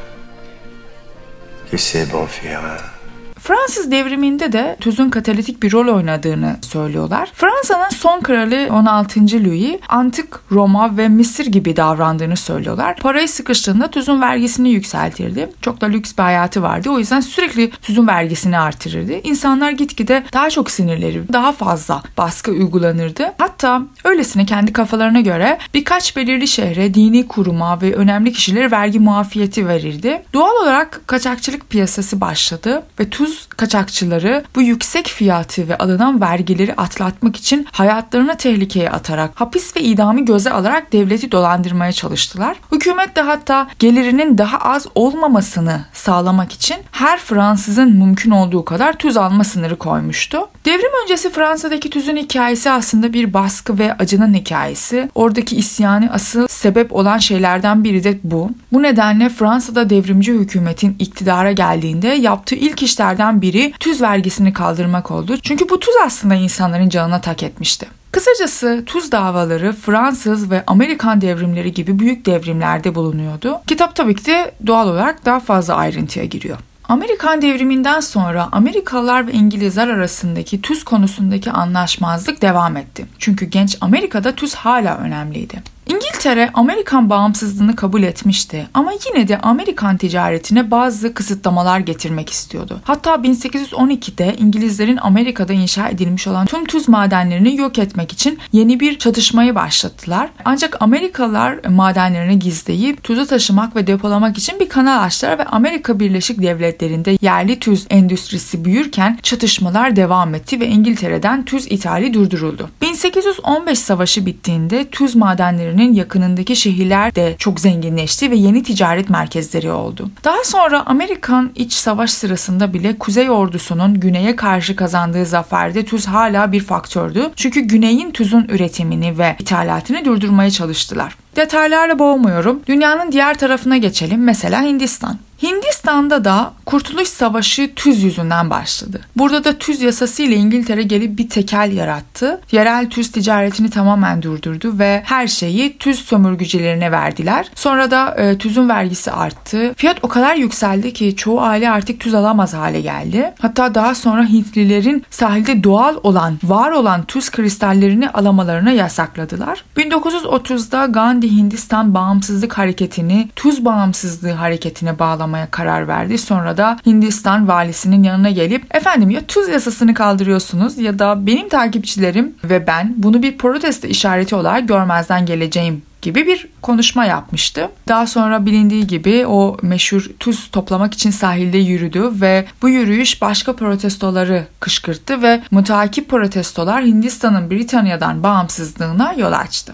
que 1.71 1.79
c'est 1.79 2.13
bon 2.13 2.27
frère. 2.27 3.00
Fransız 3.43 3.91
devriminde 3.91 4.53
de 4.53 4.77
tuzun 4.81 5.11
katalitik 5.11 5.63
bir 5.63 5.73
rol 5.73 5.97
oynadığını 5.97 6.57
söylüyorlar. 6.63 7.31
Fransa'nın 7.35 7.89
son 7.89 8.21
kralı 8.21 8.69
16. 8.71 9.21
Louis 9.21 9.77
antik 9.89 10.27
Roma 10.51 10.97
ve 10.97 11.09
Mısır 11.09 11.47
gibi 11.47 11.77
davrandığını 11.77 12.37
söylüyorlar. 12.37 12.97
Parayı 12.97 13.29
sıkıştığında 13.29 13.91
tuzun 13.91 14.21
vergisini 14.21 14.71
yükseltirdi. 14.71 15.53
Çok 15.63 15.81
da 15.81 15.87
lüks 15.87 16.13
bir 16.19 16.23
hayatı 16.23 16.63
vardı. 16.63 16.91
O 16.91 16.99
yüzden 16.99 17.21
sürekli 17.21 17.71
tuzun 17.71 18.07
vergisini 18.07 18.59
artırırdı. 18.59 19.13
İnsanlar 19.13 19.71
gitgide 19.71 20.25
daha 20.33 20.51
çok 20.51 20.71
sinirleri, 20.71 21.33
daha 21.33 21.53
fazla 21.53 22.03
baskı 22.19 22.51
uygulanırdı. 22.51 23.33
Hatta 23.39 23.83
öylesine 24.05 24.47
kendi 24.47 24.73
kafalarına 24.73 25.21
göre 25.21 25.59
birkaç 25.75 26.17
belirli 26.17 26.49
şehre, 26.49 26.95
dini 26.95 27.29
kuruma 27.29 27.81
ve 27.83 27.95
önemli 27.95 28.33
kişilere 28.33 28.71
vergi 28.71 28.99
muafiyeti 28.99 29.69
verirdi. 29.69 30.23
Doğal 30.33 30.63
olarak 30.63 31.01
kaçakçılık 31.07 31.71
piyasası 31.71 32.21
başladı 32.21 32.83
ve 33.01 33.11
tuz 33.11 33.30
tuz 33.31 33.47
kaçakçıları 33.47 34.45
bu 34.55 34.63
yüksek 34.63 35.07
fiyatı 35.07 35.69
ve 35.69 35.79
alınan 35.79 36.21
vergileri 36.21 36.75
atlatmak 36.75 37.37
için 37.37 37.67
hayatlarını 37.73 38.37
tehlikeye 38.37 38.91
atarak 38.91 39.31
hapis 39.35 39.77
ve 39.77 39.81
idamı 39.81 40.25
göze 40.25 40.51
alarak 40.51 40.93
devleti 40.93 41.33
dolandırmaya 41.33 41.93
çalıştılar. 41.93 42.57
Hükümet 42.73 43.17
de 43.17 43.21
hatta 43.21 43.69
gelirinin 43.79 44.39
daha 44.39 44.59
az 44.59 44.87
olmamasını 44.95 45.85
sağlamak 45.93 46.53
için 46.53 46.77
her 46.93 47.19
Fransızın 47.19 47.93
mümkün 47.93 48.31
olduğu 48.31 48.65
kadar 48.65 48.93
tuz 48.93 49.17
alma 49.17 49.45
sınırı 49.45 49.77
koymuştu. 49.77 50.49
Devrim 50.65 50.91
öncesi 51.03 51.31
Fransa'daki 51.31 51.91
tüzün 51.91 52.17
hikayesi 52.17 52.71
aslında 52.71 53.13
bir 53.13 53.35
baskı 53.35 53.79
ve 53.79 53.95
acının 53.95 54.35
hikayesi. 54.35 55.11
Oradaki 55.15 55.57
isyanı 55.57 56.13
asıl 56.13 56.47
sebep 56.49 56.93
olan 56.93 57.19
şeylerden 57.19 57.85
biri 57.85 58.05
de 58.05 58.19
bu. 58.25 58.51
Bu 58.73 58.83
nedenle 58.83 59.29
Fransa'da 59.29 59.91
devrimci 59.91 60.33
hükümetin 60.33 60.97
iktidara 60.99 61.53
geldiğinde 61.53 62.09
yaptığı 62.09 62.55
ilk 62.55 62.83
işlerden 62.83 63.20
biri 63.21 63.73
tüz 63.81 64.03
vergisini 64.03 64.53
kaldırmak 64.53 65.11
oldu. 65.11 65.37
Çünkü 65.43 65.69
bu 65.69 65.81
tuz 65.81 65.95
aslında 66.05 66.35
insanların 66.35 66.89
canına 66.89 67.21
tak 67.21 67.43
etmişti. 67.43 67.87
Kısacası 68.13 68.83
tuz 68.87 69.13
davaları 69.13 69.73
Fransız 69.73 70.51
ve 70.51 70.65
Amerikan 70.67 71.21
devrimleri 71.21 71.73
gibi 71.73 71.99
büyük 71.99 72.27
devrimlerde 72.27 72.95
bulunuyordu. 72.95 73.61
Kitap 73.67 73.97
tabii 73.97 74.15
ki 74.15 74.25
de 74.25 74.55
doğal 74.67 74.89
olarak 74.89 75.25
daha 75.25 75.41
fazla 75.41 75.75
ayrıntıya 75.75 76.25
giriyor. 76.25 76.59
Amerikan 76.89 77.43
devriminden 77.43 78.01
sonra 78.01 78.49
Amerikalılar 78.53 79.27
ve 79.27 79.33
İngilizler 79.33 79.89
arasındaki 79.89 80.63
tuz 80.63 80.85
konusundaki 80.85 81.51
anlaşmazlık 81.51 82.43
devam 82.43 82.77
etti. 82.77 83.07
Çünkü 83.19 83.47
genç 83.47 83.79
Amerika'da 83.81 84.35
tuz 84.35 84.55
hala 84.55 84.97
önemliydi. 84.97 85.63
İngiltere 85.91 86.51
Amerikan 86.55 87.11
bağımsızlığını 87.11 87.77
kabul 87.77 88.03
etmişti 88.03 88.67
ama 88.75 88.93
yine 89.07 89.29
de 89.29 89.39
Amerikan 89.39 89.97
ticaretine 89.97 90.71
bazı 90.71 91.15
kısıtlamalar 91.15 91.79
getirmek 91.79 92.31
istiyordu. 92.31 92.81
Hatta 92.85 93.15
1812'de 93.15 94.37
İngilizlerin 94.39 94.97
Amerika'da 94.97 95.53
inşa 95.53 95.89
edilmiş 95.89 96.27
olan 96.27 96.47
tüm 96.47 96.65
tuz 96.65 96.89
madenlerini 96.89 97.57
yok 97.57 97.79
etmek 97.79 98.13
için 98.13 98.39
yeni 98.53 98.81
bir 98.81 98.99
çatışmayı 98.99 99.55
başlattılar. 99.55 100.31
Ancak 100.45 100.83
Amerikalılar 100.83 101.65
madenlerini 101.69 102.39
gizleyip 102.39 103.03
tuzu 103.03 103.27
taşımak 103.27 103.77
ve 103.77 103.87
depolamak 103.87 104.39
için 104.39 104.61
bir 104.61 104.69
kanal 104.69 105.03
açtılar 105.03 105.39
ve 105.39 105.45
Amerika 105.45 106.01
Birleşik 106.01 106.43
Devletleri'nde 106.43 107.17
yerli 107.21 107.59
tuz 107.59 107.87
endüstrisi 107.91 108.65
büyürken 108.65 109.19
çatışmalar 109.23 109.97
devam 109.97 110.35
etti 110.35 110.61
ve 110.61 110.67
İngiltere'den 110.67 111.45
tuz 111.45 111.67
ithali 111.67 112.15
durduruldu. 112.15 112.71
1815 112.83 113.79
savaşı 113.79 114.27
bittiğinde 114.27 114.91
tuz 114.91 115.17
madenlerini 115.17 115.80
şehrinin 115.81 115.95
yakınındaki 115.95 116.57
şehirler 116.57 117.15
de 117.15 117.35
çok 117.39 117.61
zenginleşti 117.61 118.31
ve 118.31 118.37
yeni 118.37 118.63
ticaret 118.63 119.11
merkezleri 119.11 119.71
oldu. 119.71 120.11
Daha 120.25 120.45
sonra 120.45 120.87
Amerikan 120.87 121.51
iç 121.55 121.73
savaş 121.73 122.11
sırasında 122.11 122.73
bile 122.73 122.99
Kuzey 122.99 123.31
ordusunun 123.31 124.01
güneye 124.01 124.37
karşı 124.37 124.77
kazandığı 124.77 125.27
zaferde 125.27 125.85
tuz 125.85 126.07
hala 126.07 126.53
bir 126.53 126.61
faktördü. 126.61 127.31
Çünkü 127.37 127.61
güneyin 127.61 128.11
tuzun 128.11 128.45
üretimini 128.49 129.19
ve 129.19 129.37
ithalatını 129.39 130.05
durdurmaya 130.05 130.51
çalıştılar. 130.51 131.17
Detaylarla 131.37 131.99
boğmuyorum. 131.99 132.63
Dünyanın 132.67 133.13
diğer 133.13 133.39
tarafına 133.39 133.77
geçelim. 133.77 134.25
Mesela 134.25 134.63
Hindistan. 134.63 135.19
Hindistan'da 135.43 136.25
da 136.25 136.53
Kurtuluş 136.67 137.09
Savaşı 137.09 137.71
tüz 137.77 138.03
yüzünden 138.03 138.51
başladı. 138.51 139.01
Burada 139.17 139.45
da 139.45 139.59
tüz 139.59 139.83
yasası 139.83 140.23
ile 140.23 140.35
İngiltere 140.35 140.83
gelip 140.83 141.19
bir 141.19 141.29
tekel 141.29 141.73
yarattı. 141.73 142.41
Yerel 142.53 142.91
tüz 142.91 143.13
ticaretini 143.13 143.71
tamamen 143.71 144.23
durdurdu 144.23 144.79
ve 144.79 145.03
her 145.05 145.27
şeyi 145.27 145.79
tüz 145.79 145.99
sömürgücülerine 145.99 146.93
verdiler. 146.93 147.51
Sonra 147.55 147.91
da 147.91 148.15
e, 148.15 148.39
tüzün 148.39 148.69
vergisi 148.69 149.13
arttı. 149.13 149.75
Fiyat 149.77 149.99
o 150.03 150.09
kadar 150.09 150.35
yükseldi 150.35 150.93
ki 150.93 151.17
çoğu 151.17 151.41
aile 151.41 151.71
artık 151.71 152.01
tüz 152.01 152.15
alamaz 152.15 152.55
hale 152.55 152.81
geldi. 152.81 153.35
Hatta 153.41 153.75
daha 153.75 153.95
sonra 153.95 154.25
Hintlilerin 154.25 155.05
sahilde 155.11 155.65
doğal 155.65 155.97
olan, 156.03 156.39
var 156.43 156.71
olan 156.71 157.05
tüz 157.05 157.31
kristallerini 157.31 158.11
alamalarına 158.11 158.71
yasakladılar. 158.71 159.65
1930'da 159.77 160.87
Gandhi 160.87 161.20
Hindistan 161.27 161.95
bağımsızlık 161.95 162.59
hareketini 162.59 163.29
tuz 163.37 163.65
bağımsızlığı 163.65 164.33
hareketine 164.33 164.95
uygulamaya 165.31 165.51
karar 165.51 165.89
verdi. 165.89 166.19
Sonra 166.19 166.57
da 166.57 166.79
Hindistan 166.87 167.49
valisinin 167.49 168.03
yanına 168.03 168.31
gelip 168.31 168.75
efendim 168.75 169.11
ya 169.11 169.21
tuz 169.27 169.49
yasasını 169.49 169.95
kaldırıyorsunuz 169.95 170.79
ya 170.79 170.99
da 170.99 171.27
benim 171.27 171.49
takipçilerim 171.49 172.35
ve 172.45 172.67
ben 172.67 172.95
bunu 172.97 173.23
bir 173.23 173.39
protesto 173.39 173.89
işareti 173.89 174.35
olarak 174.35 174.69
görmezden 174.69 175.27
geleceğim 175.27 175.83
gibi 176.03 176.27
bir 176.27 176.47
konuşma 176.63 177.05
yapmıştı. 177.05 177.69
Daha 177.89 178.07
sonra 178.07 178.47
bilindiği 178.47 178.87
gibi 178.87 179.27
o 179.27 179.57
meşhur 179.63 180.11
tuz 180.19 180.51
toplamak 180.51 180.95
için 180.95 181.11
sahilde 181.11 181.59
yürüdü 181.59 182.11
ve 182.21 182.45
bu 182.63 182.69
yürüyüş 182.69 183.23
başka 183.23 183.57
protestoları 183.57 184.47
kışkırttı 184.61 185.23
ve 185.23 185.41
mutakip 185.51 186.09
protestolar 186.09 186.85
Hindistan'ın 186.85 187.51
Britanya'dan 187.51 188.23
bağımsızlığına 188.23 189.13
yol 189.13 189.33
açtı. 189.33 189.73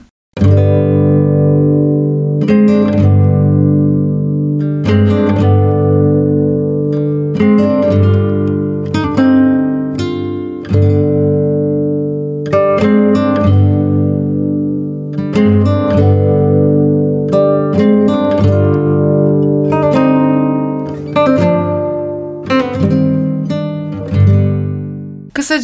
thank 2.47 2.71
you 5.41 5.56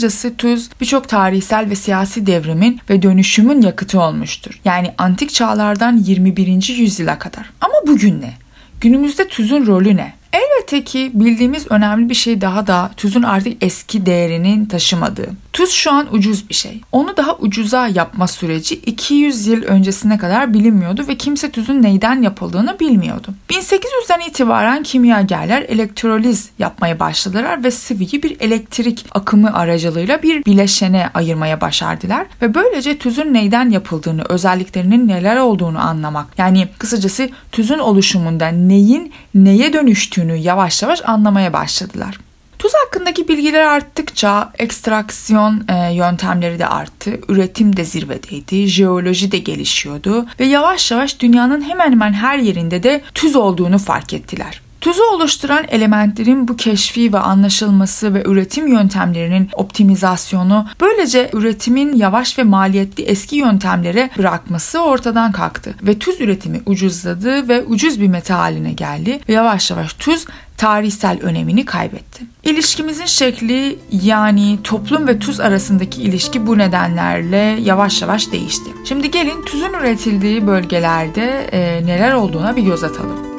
Kısacası 0.03 0.37
tuz 0.37 0.69
birçok 0.81 1.09
tarihsel 1.09 1.71
ve 1.71 1.75
siyasi 1.75 2.27
devrimin 2.27 2.81
ve 2.91 3.03
dönüşümün 3.03 3.61
yakıtı 3.61 4.01
olmuştur. 4.01 4.61
Yani 4.65 4.95
antik 4.99 5.31
çağlardan 5.31 5.97
21. 5.97 6.69
yüzyıla 6.79 7.19
kadar. 7.19 7.51
Ama 7.61 7.75
bugün 7.87 8.21
ne? 8.21 8.35
Günümüzde 8.81 9.29
tuzun 9.29 9.67
rolü 9.67 9.97
ne? 9.97 10.13
Elbette 10.33 10.85
ki 10.85 11.11
bildiğimiz 11.15 11.67
önemli 11.71 12.09
bir 12.09 12.15
şey 12.15 12.41
daha 12.41 12.67
da 12.67 12.91
tuzun 12.97 13.23
artık 13.23 13.65
eski 13.65 14.07
değerinin 14.07 14.67
taşımadığı. 14.67 15.31
Tuz 15.53 15.71
şu 15.71 15.93
an 15.93 16.15
ucuz 16.15 16.49
bir 16.49 16.55
şey. 16.55 16.81
Onu 16.93 17.17
daha 17.17 17.37
ucuza 17.37 17.89
yapma 17.89 18.29
süreci 18.29 18.75
200 18.75 19.47
yıl 19.47 19.63
öncesine 19.63 20.19
kadar 20.19 20.55
bilinmiyordu 20.55 21.09
ve 21.09 21.15
kimse 21.17 21.51
tuzun 21.51 21.83
neyden 21.83 22.23
yapıldığını 22.23 22.81
bilmiyordu. 22.81 23.35
1800'den 23.49 24.21
itibaren 24.21 24.83
kimyagerler 24.83 25.63
elektroliz 25.63 26.51
yapmaya 26.59 27.01
başladılar 27.01 27.65
ve 27.65 27.71
sıvıyı 27.71 28.23
bir 28.23 28.41
elektrik 28.41 29.07
akımı 29.13 29.55
aracılığıyla 29.55 30.23
bir 30.23 30.45
bileşene 30.45 31.11
ayırmaya 31.15 31.61
başardılar 31.61 32.27
ve 32.43 32.55
böylece 32.55 32.99
tuzun 32.99 33.35
neyden 33.35 33.71
yapıldığını, 33.71 34.23
özelliklerinin 34.29 35.09
neler 35.09 35.37
olduğunu 35.37 35.79
anlamak. 35.81 36.27
Yani 36.39 36.69
kısacası 36.79 37.31
tuzun 37.53 37.79
oluşumunda 37.79 38.49
neyin 38.49 39.13
neye 39.35 39.73
dönüştüğünü 39.73 40.37
yavaş 40.37 40.83
yavaş 40.83 41.03
anlamaya 41.05 41.53
başladılar. 41.53 42.19
Tuz 42.63 42.73
hakkındaki 42.75 43.29
bilgiler 43.29 43.61
arttıkça 43.61 44.53
ekstraksiyon 44.59 45.65
e, 45.69 45.95
yöntemleri 45.95 46.59
de 46.59 46.67
arttı. 46.67 47.21
Üretim 47.29 47.77
de 47.77 47.85
zirvedeydi. 47.85 48.67
Jeoloji 48.67 49.33
de 49.33 49.39
gelişiyordu 49.39 50.27
ve 50.41 50.45
yavaş 50.45 50.91
yavaş 50.91 51.21
dünyanın 51.21 51.69
hemen 51.69 51.93
hemen 51.93 52.13
her 52.13 52.39
yerinde 52.39 52.83
de 52.83 53.03
tuz 53.15 53.37
olduğunu 53.37 53.79
fark 53.79 54.13
ettiler. 54.13 54.62
Tuzu 54.83 55.03
oluşturan 55.03 55.65
elementlerin 55.69 56.49
bu 56.49 56.57
keşfi 56.57 57.13
ve 57.13 57.19
anlaşılması 57.19 58.15
ve 58.15 58.23
üretim 58.27 58.67
yöntemlerinin 58.67 59.49
optimizasyonu 59.55 60.67
böylece 60.81 61.31
üretimin 61.33 61.97
yavaş 61.97 62.39
ve 62.39 62.43
maliyetli 62.43 63.03
eski 63.03 63.37
yöntemlere 63.37 64.11
bırakması 64.19 64.81
ortadan 64.81 65.33
kalktı 65.33 65.75
ve 65.83 65.99
tuz 65.99 66.21
üretimi 66.21 66.61
ucuzladı 66.67 67.49
ve 67.49 67.63
ucuz 67.63 68.01
bir 68.01 68.09
meta 68.09 68.39
haline 68.39 68.73
geldi 68.73 69.21
ve 69.29 69.33
yavaş 69.33 69.71
yavaş 69.71 69.93
tuz 69.93 70.25
tarihsel 70.57 71.19
önemini 71.23 71.65
kaybetti. 71.65 72.25
İlişkimizin 72.45 73.07
şekli 73.07 73.79
yani 74.03 74.59
toplum 74.65 75.09
ve 75.09 75.19
tuz 75.19 75.41
arasındaki 75.41 76.03
ilişki 76.03 76.47
bu 76.47 76.59
nedenlerle 76.59 77.59
yavaş 77.63 78.03
yavaş 78.03 78.33
değişti. 78.33 78.71
Şimdi 78.85 79.11
gelin 79.11 79.43
tuzun 79.43 79.73
üretildiği 79.73 80.47
bölgelerde 80.47 81.49
e, 81.53 81.87
neler 81.87 82.13
olduğuna 82.13 82.57
bir 82.57 82.63
göz 82.63 82.85
atalım. 82.85 83.32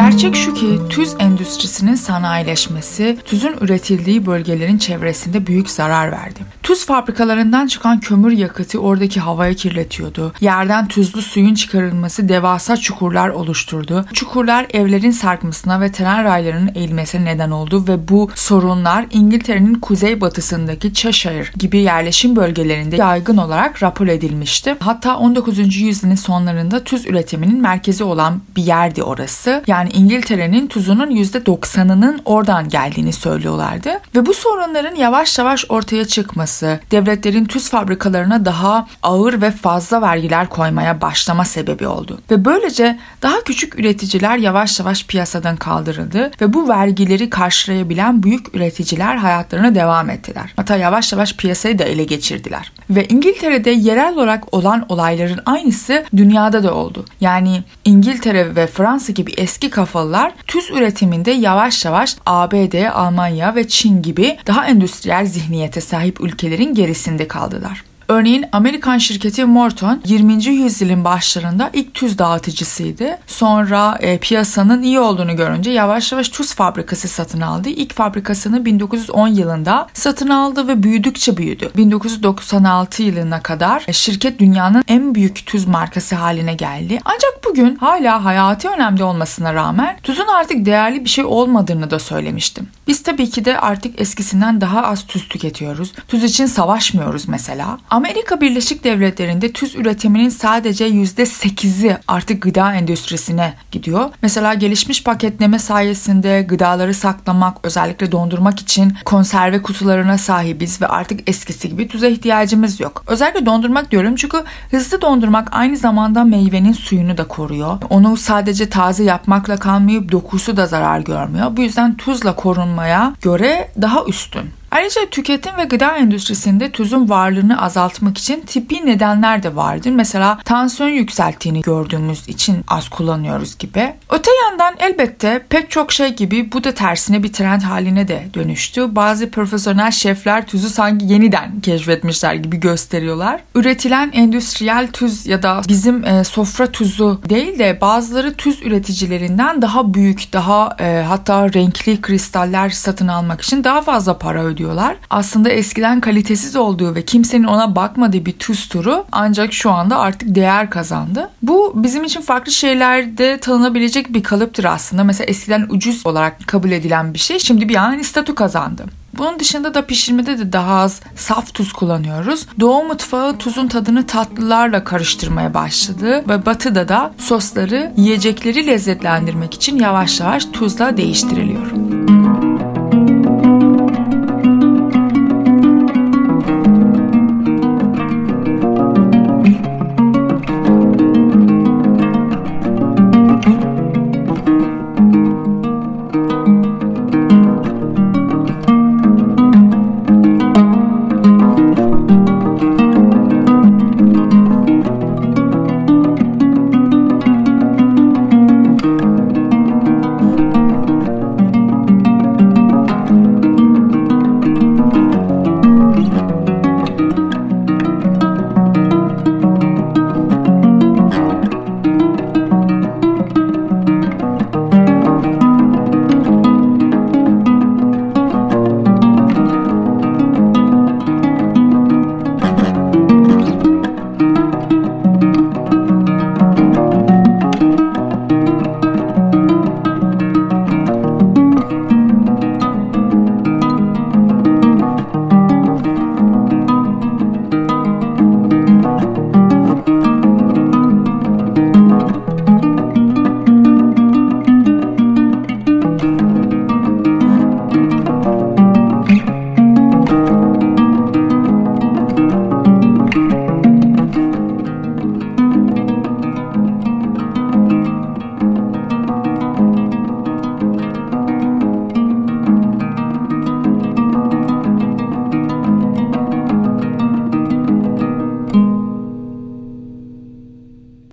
Gerçek 0.00 0.36
şu 0.36 0.54
ki 0.54 0.78
tüz 0.90 1.14
endüstrisinin 1.18 1.94
sanayileşmesi 1.94 3.18
tüzün 3.24 3.56
üretildiği 3.60 4.26
bölgelerin 4.26 4.78
çevresinde 4.78 5.46
büyük 5.46 5.70
zarar 5.70 6.12
verdi. 6.12 6.40
Tuz 6.62 6.86
fabrikalarından 6.86 7.66
çıkan 7.66 8.00
kömür 8.00 8.32
yakıtı 8.32 8.78
oradaki 8.78 9.20
havayı 9.20 9.54
kirletiyordu. 9.56 10.32
Yerden 10.40 10.88
tuzlu 10.88 11.22
suyun 11.22 11.54
çıkarılması 11.54 12.28
devasa 12.28 12.76
çukurlar 12.76 13.28
oluşturdu. 13.28 14.06
Çukurlar 14.12 14.66
evlerin 14.72 15.10
sarkmasına 15.10 15.80
ve 15.80 15.92
tren 15.92 16.24
raylarının 16.24 16.70
eğilmesine 16.74 17.24
neden 17.24 17.50
oldu 17.50 17.84
ve 17.88 18.08
bu 18.08 18.30
sorunlar 18.34 19.06
İngiltere'nin 19.10 19.74
kuzeybatısındaki 19.74 20.94
Cheshire 20.94 21.46
gibi 21.56 21.78
yerleşim 21.78 22.36
bölgelerinde 22.36 22.96
yaygın 22.96 23.36
olarak 23.36 23.82
rapor 23.82 24.06
edilmişti. 24.06 24.76
Hatta 24.80 25.16
19. 25.16 25.76
yüzyılın 25.76 26.14
sonlarında 26.14 26.84
tuz 26.84 27.06
üretiminin 27.06 27.60
merkezi 27.60 28.04
olan 28.04 28.40
bir 28.56 28.62
yerdi 28.62 29.02
orası. 29.02 29.62
Yani 29.66 29.90
İngiltere'nin 29.90 30.66
tuzunun 30.66 31.10
%90'ının 31.10 32.20
oradan 32.24 32.68
geldiğini 32.68 33.12
söylüyorlardı. 33.12 33.90
Ve 34.14 34.26
bu 34.26 34.34
sorunların 34.34 34.94
yavaş 34.94 35.38
yavaş 35.38 35.64
ortaya 35.68 36.04
çıkması, 36.04 36.59
devletlerin 36.90 37.44
tuz 37.44 37.68
fabrikalarına 37.68 38.44
daha 38.44 38.86
ağır 39.02 39.42
ve 39.42 39.50
fazla 39.50 40.02
vergiler 40.02 40.48
koymaya 40.48 41.00
başlama 41.00 41.44
sebebi 41.44 41.86
oldu. 41.86 42.20
Ve 42.30 42.44
böylece 42.44 42.98
daha 43.22 43.44
küçük 43.44 43.78
üreticiler 43.78 44.36
yavaş 44.36 44.80
yavaş 44.80 45.06
piyasadan 45.06 45.56
kaldırıldı 45.56 46.30
ve 46.40 46.52
bu 46.52 46.68
vergileri 46.68 47.30
karşılayabilen 47.30 48.22
büyük 48.22 48.54
üreticiler 48.54 49.16
hayatlarına 49.16 49.74
devam 49.74 50.10
ettiler. 50.10 50.52
Hatta 50.56 50.76
yavaş 50.76 51.12
yavaş 51.12 51.36
piyasayı 51.36 51.78
da 51.78 51.84
ele 51.84 52.04
geçirdiler. 52.04 52.72
Ve 52.90 53.08
İngiltere'de 53.08 53.70
yerel 53.70 54.14
olarak 54.14 54.54
olan 54.54 54.86
olayların 54.88 55.40
aynısı 55.46 56.04
dünyada 56.16 56.62
da 56.62 56.74
oldu. 56.74 57.04
Yani 57.20 57.62
İngiltere 57.84 58.56
ve 58.56 58.66
Fransa 58.66 59.12
gibi 59.12 59.32
eski 59.36 59.70
kafalılar 59.70 60.32
tüz 60.46 60.70
üretiminde 60.70 61.30
yavaş 61.30 61.84
yavaş 61.84 62.16
ABD, 62.26 62.86
Almanya 62.94 63.54
ve 63.54 63.68
Çin 63.68 64.02
gibi 64.02 64.38
daha 64.46 64.66
endüstriyel 64.66 65.26
zihniyete 65.26 65.80
sahip 65.80 66.20
ülkelerin 66.40 66.74
gerisinde 66.74 67.28
kaldılar. 67.28 67.84
Örneğin 68.10 68.44
Amerikan 68.52 68.98
şirketi 68.98 69.44
Morton 69.44 70.00
20. 70.04 70.44
yüzyılın 70.44 71.04
başlarında 71.04 71.70
ilk 71.72 71.94
tuz 71.94 72.18
dağıtıcısıydı. 72.18 73.18
Sonra 73.26 73.98
e, 74.00 74.18
piyasanın 74.18 74.82
iyi 74.82 75.00
olduğunu 75.00 75.36
görünce 75.36 75.70
yavaş 75.70 76.12
yavaş 76.12 76.28
tuz 76.28 76.54
fabrikası 76.54 77.08
satın 77.08 77.40
aldı. 77.40 77.68
İlk 77.68 77.94
fabrikasını 77.94 78.64
1910 78.64 79.28
yılında 79.28 79.86
satın 79.94 80.28
aldı 80.28 80.68
ve 80.68 80.82
büyüdükçe 80.82 81.36
büyüdü. 81.36 81.70
1996 81.76 83.02
yılına 83.02 83.42
kadar 83.42 83.84
e, 83.88 83.92
şirket 83.92 84.38
dünyanın 84.38 84.84
en 84.88 85.14
büyük 85.14 85.46
tuz 85.46 85.66
markası 85.66 86.14
haline 86.14 86.54
geldi. 86.54 87.00
Ancak 87.04 87.44
bugün 87.44 87.76
hala 87.76 88.24
hayati 88.24 88.68
önemli 88.68 89.04
olmasına 89.04 89.54
rağmen 89.54 89.96
tuzun 90.02 90.28
artık 90.28 90.66
değerli 90.66 91.04
bir 91.04 91.10
şey 91.10 91.24
olmadığını 91.24 91.90
da 91.90 91.98
söylemiştim. 91.98 92.68
Biz 92.86 93.02
tabii 93.02 93.30
ki 93.30 93.44
de 93.44 93.60
artık 93.60 94.00
eskisinden 94.00 94.60
daha 94.60 94.82
az 94.82 95.06
tuz 95.06 95.28
tüketiyoruz. 95.28 95.92
Tuz 96.08 96.24
için 96.24 96.46
savaşmıyoruz 96.46 97.28
mesela. 97.28 97.78
Amerika 98.00 98.40
Birleşik 98.40 98.84
Devletleri'nde 98.84 99.52
tuz 99.52 99.74
üretiminin 99.74 100.28
sadece 100.28 100.88
%8'i 100.88 101.96
artık 102.08 102.42
gıda 102.42 102.74
endüstrisine 102.74 103.54
gidiyor. 103.72 104.10
Mesela 104.22 104.54
gelişmiş 104.54 105.04
paketleme 105.04 105.58
sayesinde 105.58 106.42
gıdaları 106.42 106.94
saklamak, 106.94 107.56
özellikle 107.62 108.12
dondurmak 108.12 108.60
için 108.60 108.96
konserve 109.04 109.62
kutularına 109.62 110.18
sahibiz 110.18 110.82
ve 110.82 110.86
artık 110.86 111.28
eskisi 111.28 111.68
gibi 111.68 111.88
tuza 111.88 112.06
ihtiyacımız 112.06 112.80
yok. 112.80 113.04
Özellikle 113.06 113.46
dondurmak 113.46 113.90
diyorum 113.90 114.16
çünkü 114.16 114.38
hızlı 114.70 115.00
dondurmak 115.00 115.48
aynı 115.52 115.76
zamanda 115.76 116.24
meyvenin 116.24 116.72
suyunu 116.72 117.18
da 117.18 117.28
koruyor. 117.28 117.78
Onu 117.90 118.16
sadece 118.16 118.68
taze 118.68 119.04
yapmakla 119.04 119.56
kalmayıp 119.56 120.12
dokusu 120.12 120.56
da 120.56 120.66
zarar 120.66 121.00
görmüyor. 121.00 121.56
Bu 121.56 121.62
yüzden 121.62 121.96
tuzla 121.96 122.34
korunmaya 122.34 123.14
göre 123.22 123.70
daha 123.82 124.04
üstün. 124.04 124.59
Ayrıca 124.70 125.00
tüketim 125.10 125.56
ve 125.58 125.64
gıda 125.64 125.96
endüstrisinde 125.96 126.70
tuzun 126.70 127.08
varlığını 127.08 127.62
azaltmak 127.62 128.18
için 128.18 128.40
tıbbi 128.40 128.86
nedenler 128.86 129.42
de 129.42 129.56
vardır. 129.56 129.90
Mesela 129.90 130.38
tansiyon 130.44 130.88
yükselttiğini 130.88 131.60
gördüğümüz 131.60 132.28
için 132.28 132.64
az 132.68 132.88
kullanıyoruz 132.88 133.58
gibi. 133.58 133.94
Öte 134.10 134.30
yandan 134.44 134.74
elbette 134.78 135.42
pek 135.48 135.70
çok 135.70 135.92
şey 135.92 136.14
gibi 136.14 136.52
bu 136.52 136.64
da 136.64 136.74
tersine 136.74 137.22
bir 137.22 137.32
trend 137.32 137.62
haline 137.62 138.08
de 138.08 138.28
dönüştü. 138.34 138.96
Bazı 138.96 139.30
profesyonel 139.30 139.90
şefler 139.90 140.46
tuzu 140.46 140.68
sanki 140.68 141.06
yeniden 141.06 141.60
keşfetmişler 141.60 142.34
gibi 142.34 142.60
gösteriyorlar. 142.60 143.40
Üretilen 143.54 144.10
endüstriyel 144.12 144.88
tuz 144.92 145.26
ya 145.26 145.42
da 145.42 145.60
bizim 145.68 146.04
e, 146.04 146.24
sofra 146.24 146.72
tuzu 146.72 147.20
değil 147.28 147.58
de 147.58 147.78
bazıları 147.80 148.34
tuz 148.34 148.62
üreticilerinden 148.62 149.62
daha 149.62 149.94
büyük, 149.94 150.32
daha 150.32 150.76
e, 150.80 151.04
hatta 151.08 151.52
renkli 151.52 152.00
kristaller 152.00 152.70
satın 152.70 153.08
almak 153.08 153.40
için 153.40 153.64
daha 153.64 153.82
fazla 153.82 154.18
para 154.18 154.44
ödüyor 154.44 154.59
diyorlar. 154.60 154.96
Aslında 155.10 155.48
eskiden 155.48 156.00
kalitesiz 156.00 156.56
olduğu 156.56 156.94
ve 156.94 157.04
kimsenin 157.04 157.44
ona 157.44 157.76
bakmadığı 157.76 158.26
bir 158.26 158.32
tuz 158.32 158.68
turu 158.68 159.04
ancak 159.12 159.52
şu 159.52 159.70
anda 159.70 159.98
artık 159.98 160.34
değer 160.34 160.70
kazandı. 160.70 161.30
Bu 161.42 161.72
bizim 161.76 162.04
için 162.04 162.20
farklı 162.20 162.52
şeylerde 162.52 163.38
tanınabilecek 163.40 164.14
bir 164.14 164.22
kalıptır 164.22 164.64
aslında. 164.64 165.04
Mesela 165.04 165.26
eskiden 165.26 165.66
ucuz 165.70 166.06
olarak 166.06 166.46
kabul 166.46 166.70
edilen 166.70 167.14
bir 167.14 167.18
şey 167.18 167.38
şimdi 167.38 167.68
bir 167.68 167.76
an 167.76 168.02
statü 168.02 168.34
kazandı. 168.34 168.84
Bunun 169.18 169.40
dışında 169.40 169.74
da 169.74 169.86
pişirmede 169.86 170.38
de 170.38 170.52
daha 170.52 170.80
az 170.80 171.00
saf 171.16 171.54
tuz 171.54 171.72
kullanıyoruz. 171.72 172.46
Doğu 172.60 172.84
mutfağı 172.84 173.38
tuzun 173.38 173.68
tadını 173.68 174.06
tatlılarla 174.06 174.84
karıştırmaya 174.84 175.54
başladı 175.54 176.24
ve 176.28 176.46
batıda 176.46 176.88
da 176.88 177.12
sosları 177.18 177.92
yiyecekleri 177.96 178.66
lezzetlendirmek 178.66 179.54
için 179.54 179.78
yavaş 179.78 180.20
yavaş 180.20 180.44
tuzla 180.44 180.96
değiştiriliyor. 180.96 181.79